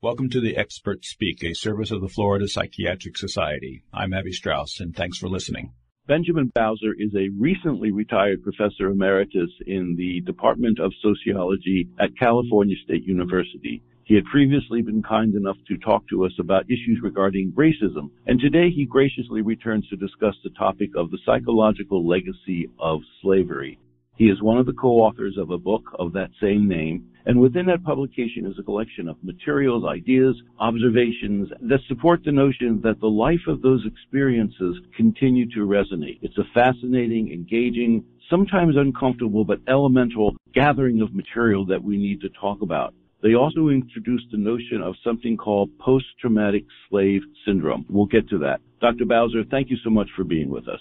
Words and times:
Welcome 0.00 0.30
to 0.30 0.40
the 0.40 0.56
Experts 0.56 1.10
Speak, 1.10 1.42
a 1.42 1.54
service 1.54 1.90
of 1.90 2.00
the 2.00 2.08
Florida 2.08 2.46
Psychiatric 2.46 3.16
Society. 3.16 3.82
I'm 3.92 4.14
Avi 4.14 4.30
Strauss, 4.30 4.78
and 4.78 4.94
thanks 4.94 5.18
for 5.18 5.28
listening. 5.28 5.72
Benjamin 6.06 6.52
Bowser 6.54 6.94
is 6.96 7.12
a 7.16 7.30
recently 7.36 7.90
retired 7.90 8.44
professor 8.44 8.90
emeritus 8.90 9.50
in 9.66 9.96
the 9.98 10.20
Department 10.20 10.78
of 10.78 10.92
Sociology 11.02 11.88
at 11.98 12.16
California 12.16 12.76
State 12.84 13.02
University. 13.06 13.82
He 14.04 14.14
had 14.14 14.24
previously 14.26 14.82
been 14.82 15.02
kind 15.02 15.34
enough 15.34 15.58
to 15.66 15.76
talk 15.78 16.08
to 16.10 16.24
us 16.24 16.32
about 16.38 16.66
issues 16.66 17.00
regarding 17.02 17.50
racism, 17.56 18.10
and 18.28 18.38
today 18.38 18.70
he 18.70 18.86
graciously 18.86 19.42
returns 19.42 19.88
to 19.88 19.96
discuss 19.96 20.36
the 20.44 20.50
topic 20.50 20.90
of 20.96 21.10
the 21.10 21.18
psychological 21.26 22.06
legacy 22.06 22.68
of 22.78 23.00
slavery. 23.20 23.80
He 24.18 24.30
is 24.30 24.42
one 24.42 24.58
of 24.58 24.66
the 24.66 24.72
co-authors 24.72 25.36
of 25.38 25.50
a 25.50 25.58
book 25.58 25.84
of 25.96 26.12
that 26.14 26.30
same 26.42 26.66
name, 26.66 27.08
and 27.26 27.38
within 27.38 27.66
that 27.66 27.84
publication 27.84 28.46
is 28.46 28.58
a 28.58 28.64
collection 28.64 29.08
of 29.08 29.22
materials, 29.22 29.84
ideas, 29.84 30.34
observations 30.58 31.48
that 31.60 31.78
support 31.86 32.24
the 32.24 32.32
notion 32.32 32.80
that 32.82 32.98
the 32.98 33.06
life 33.06 33.46
of 33.46 33.62
those 33.62 33.86
experiences 33.86 34.80
continue 34.96 35.48
to 35.50 35.60
resonate. 35.60 36.18
It's 36.20 36.36
a 36.36 36.50
fascinating, 36.52 37.30
engaging, 37.30 38.04
sometimes 38.28 38.76
uncomfortable, 38.76 39.44
but 39.44 39.60
elemental 39.68 40.34
gathering 40.52 41.00
of 41.00 41.14
material 41.14 41.64
that 41.66 41.84
we 41.84 41.96
need 41.96 42.20
to 42.22 42.28
talk 42.30 42.60
about. 42.60 42.94
They 43.22 43.34
also 43.34 43.68
introduced 43.68 44.32
the 44.32 44.38
notion 44.38 44.82
of 44.82 44.96
something 45.04 45.36
called 45.36 45.70
post-traumatic 45.78 46.64
slave 46.88 47.22
syndrome. 47.46 47.86
We'll 47.88 48.06
get 48.06 48.28
to 48.30 48.38
that. 48.38 48.60
Dr. 48.80 49.04
Bowser, 49.04 49.44
thank 49.44 49.70
you 49.70 49.76
so 49.84 49.90
much 49.90 50.08
for 50.16 50.24
being 50.24 50.50
with 50.50 50.66
us. 50.66 50.80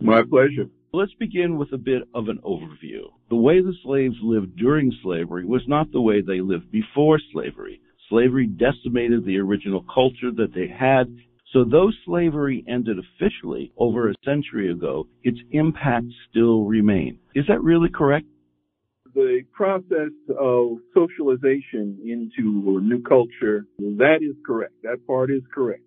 My 0.00 0.22
pleasure. 0.22 0.66
Let's 0.92 1.12
begin 1.14 1.58
with 1.58 1.72
a 1.72 1.78
bit 1.78 2.02
of 2.14 2.28
an 2.28 2.38
overview. 2.44 3.10
The 3.30 3.36
way 3.36 3.60
the 3.60 3.74
slaves 3.82 4.16
lived 4.22 4.56
during 4.56 4.92
slavery 5.02 5.44
was 5.44 5.62
not 5.66 5.90
the 5.92 6.00
way 6.00 6.20
they 6.20 6.40
lived 6.40 6.70
before 6.70 7.20
slavery. 7.32 7.80
Slavery 8.08 8.46
decimated 8.46 9.24
the 9.24 9.38
original 9.38 9.84
culture 9.92 10.30
that 10.36 10.54
they 10.54 10.68
had. 10.68 11.14
So 11.52 11.64
though 11.64 11.90
slavery 12.06 12.64
ended 12.68 12.96
officially 12.98 13.72
over 13.76 14.08
a 14.08 14.14
century 14.24 14.70
ago, 14.70 15.08
its 15.24 15.38
impact 15.50 16.06
still 16.30 16.64
remained. 16.64 17.18
Is 17.34 17.44
that 17.48 17.62
really 17.62 17.88
correct? 17.90 18.26
The 19.14 19.42
process 19.52 20.12
of 20.38 20.78
socialization 20.94 21.98
into 22.04 22.78
a 22.78 22.80
new 22.80 23.02
culture, 23.02 23.66
that 23.78 24.18
is 24.22 24.36
correct. 24.46 24.74
That 24.84 25.06
part 25.06 25.30
is 25.30 25.42
correct. 25.52 25.82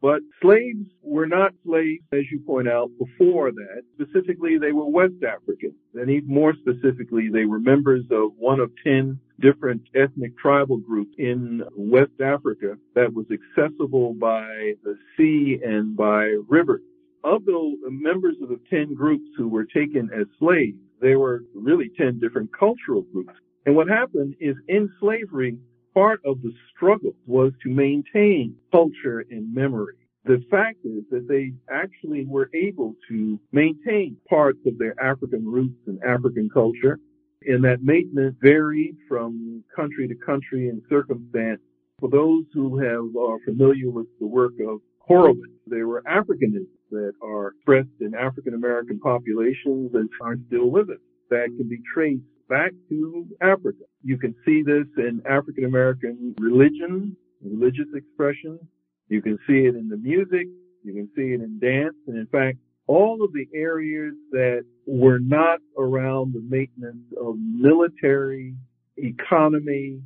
But 0.00 0.20
slaves 0.40 0.86
were 1.02 1.26
not 1.26 1.52
slaves, 1.66 2.04
as 2.12 2.30
you 2.30 2.38
point 2.46 2.68
out, 2.68 2.90
before 2.98 3.50
that. 3.50 3.82
Specifically, 3.94 4.56
they 4.56 4.70
were 4.72 4.88
West 4.88 5.24
Africans. 5.26 5.74
And 5.94 6.08
even 6.08 6.28
more 6.32 6.54
specifically, 6.54 7.28
they 7.32 7.46
were 7.46 7.58
members 7.58 8.04
of 8.12 8.30
one 8.36 8.60
of 8.60 8.70
10 8.84 9.18
different 9.40 9.82
ethnic 9.96 10.38
tribal 10.38 10.76
groups 10.78 11.12
in 11.18 11.62
West 11.76 12.20
Africa 12.22 12.76
that 12.94 13.12
was 13.12 13.26
accessible 13.30 14.14
by 14.14 14.74
the 14.84 14.96
sea 15.16 15.58
and 15.64 15.96
by 15.96 16.36
river. 16.48 16.80
Of 17.24 17.44
the 17.44 17.76
members 17.90 18.36
of 18.40 18.50
the 18.50 18.60
10 18.70 18.94
groups 18.94 19.28
who 19.36 19.48
were 19.48 19.64
taken 19.64 20.10
as 20.14 20.26
slaves, 20.38 20.78
there 21.00 21.18
were 21.18 21.42
really 21.54 21.90
10 21.96 22.20
different 22.20 22.50
cultural 22.56 23.02
groups. 23.12 23.34
And 23.66 23.74
what 23.74 23.88
happened 23.88 24.36
is 24.40 24.56
in 24.68 24.88
slavery, 25.00 25.58
part 25.98 26.20
of 26.24 26.40
the 26.42 26.52
struggle 26.70 27.12
was 27.26 27.52
to 27.60 27.68
maintain 27.68 28.54
culture 28.70 29.24
and 29.30 29.52
memory. 29.52 29.96
The 30.26 30.40
fact 30.48 30.78
is 30.84 31.02
that 31.10 31.26
they 31.26 31.52
actually 31.68 32.24
were 32.24 32.48
able 32.54 32.94
to 33.08 33.40
maintain 33.50 34.16
parts 34.28 34.60
of 34.64 34.78
their 34.78 34.94
African 35.02 35.44
roots 35.44 35.80
and 35.88 35.98
African 36.04 36.50
culture, 36.54 37.00
and 37.46 37.64
that 37.64 37.82
maintenance 37.82 38.36
varied 38.40 38.96
from 39.08 39.64
country 39.74 40.06
to 40.06 40.14
country 40.14 40.68
and 40.68 40.82
circumstance. 40.88 41.60
For 41.98 42.08
those 42.08 42.44
who 42.54 42.78
have 42.78 43.16
are 43.16 43.40
familiar 43.44 43.90
with 43.90 44.06
the 44.20 44.26
work 44.28 44.52
of 44.60 44.78
Herskovits, 45.10 45.58
there 45.66 45.88
were 45.88 46.02
Africanisms 46.02 46.68
that 46.92 47.14
are 47.20 47.48
expressed 47.48 47.98
in 48.00 48.14
African 48.14 48.54
American 48.54 49.00
populations 49.00 49.90
and 49.94 50.08
are 50.20 50.36
still 50.46 50.70
with 50.70 50.90
us 50.90 51.02
that 51.30 51.46
can 51.56 51.68
be 51.68 51.80
traced 51.92 52.22
back 52.48 52.72
to 52.88 53.26
Africa. 53.40 53.84
You 54.02 54.18
can 54.18 54.34
see 54.44 54.62
this 54.62 54.86
in 54.96 55.22
African 55.28 55.64
American 55.64 56.34
religion, 56.38 57.16
religious 57.42 57.88
expression. 57.94 58.58
You 59.08 59.22
can 59.22 59.38
see 59.46 59.66
it 59.66 59.74
in 59.74 59.88
the 59.88 59.96
music. 59.96 60.46
You 60.82 60.94
can 60.94 61.08
see 61.14 61.34
it 61.34 61.40
in 61.40 61.58
dance. 61.58 61.96
And 62.06 62.18
in 62.18 62.26
fact, 62.26 62.58
all 62.86 63.22
of 63.22 63.32
the 63.32 63.46
areas 63.54 64.14
that 64.32 64.64
were 64.86 65.18
not 65.18 65.60
around 65.78 66.32
the 66.32 66.40
maintenance 66.48 67.04
of 67.20 67.36
military, 67.38 68.54
economy, 68.96 70.00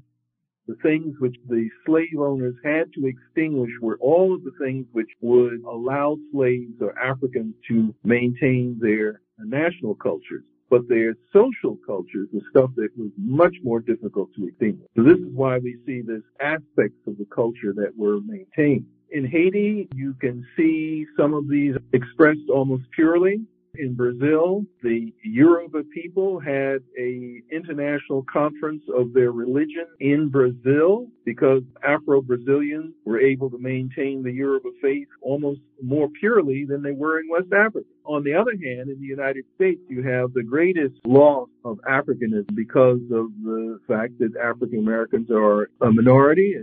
the 0.66 0.74
things 0.82 1.14
which 1.18 1.36
the 1.48 1.68
slave 1.86 2.18
owners 2.18 2.54
had 2.64 2.92
to 2.94 3.06
extinguish 3.06 3.70
were 3.80 3.98
all 4.00 4.34
of 4.34 4.42
the 4.44 4.52
things 4.60 4.86
which 4.92 5.10
would 5.20 5.62
allow 5.64 6.16
slaves 6.32 6.74
or 6.80 6.96
Africans 6.98 7.54
to 7.68 7.94
maintain 8.04 8.78
their 8.80 9.20
national 9.38 9.94
cultures 9.96 10.44
but 10.72 10.88
their 10.88 11.14
social 11.34 11.76
cultures 11.84 12.30
the 12.32 12.40
stuff 12.48 12.70
that 12.76 12.88
was 12.96 13.10
much 13.18 13.54
more 13.62 13.78
difficult 13.78 14.30
to 14.34 14.48
extinguish. 14.48 14.88
So 14.96 15.02
this 15.02 15.18
is 15.18 15.30
why 15.34 15.58
we 15.58 15.76
see 15.84 16.00
this 16.00 16.22
aspects 16.40 16.96
of 17.06 17.18
the 17.18 17.26
culture 17.26 17.74
that 17.74 17.92
were 17.94 18.20
maintained. 18.22 18.86
In 19.10 19.26
Haiti, 19.26 19.90
you 19.94 20.14
can 20.14 20.46
see 20.56 21.04
some 21.14 21.34
of 21.34 21.46
these 21.46 21.74
expressed 21.92 22.48
almost 22.48 22.84
purely 22.92 23.42
in 23.74 23.94
Brazil, 23.94 24.64
the 24.82 25.12
Yoruba 25.24 25.82
people 25.94 26.38
had 26.38 26.82
a 26.98 27.40
international 27.50 28.24
conference 28.30 28.82
of 28.94 29.12
their 29.14 29.32
religion 29.32 29.86
in 30.00 30.28
Brazil 30.28 31.06
because 31.24 31.62
Afro-Brazilians 31.82 32.94
were 33.04 33.20
able 33.20 33.48
to 33.50 33.58
maintain 33.58 34.22
the 34.22 34.32
Yoruba 34.32 34.68
faith 34.82 35.08
almost 35.22 35.60
more 35.82 36.08
purely 36.20 36.64
than 36.68 36.82
they 36.82 36.92
were 36.92 37.18
in 37.20 37.28
West 37.30 37.52
Africa. 37.52 37.86
On 38.04 38.22
the 38.24 38.34
other 38.34 38.52
hand, 38.52 38.90
in 38.90 38.98
the 39.00 39.06
United 39.06 39.44
States, 39.54 39.80
you 39.88 40.02
have 40.02 40.32
the 40.34 40.42
greatest 40.42 40.94
loss 41.06 41.48
of 41.64 41.78
Africanism 41.88 42.54
because 42.54 43.00
of 43.12 43.28
the 43.42 43.78
fact 43.88 44.18
that 44.18 44.36
African 44.42 44.80
Americans 44.80 45.30
are 45.30 45.70
a 45.80 45.90
minority, 45.90 46.54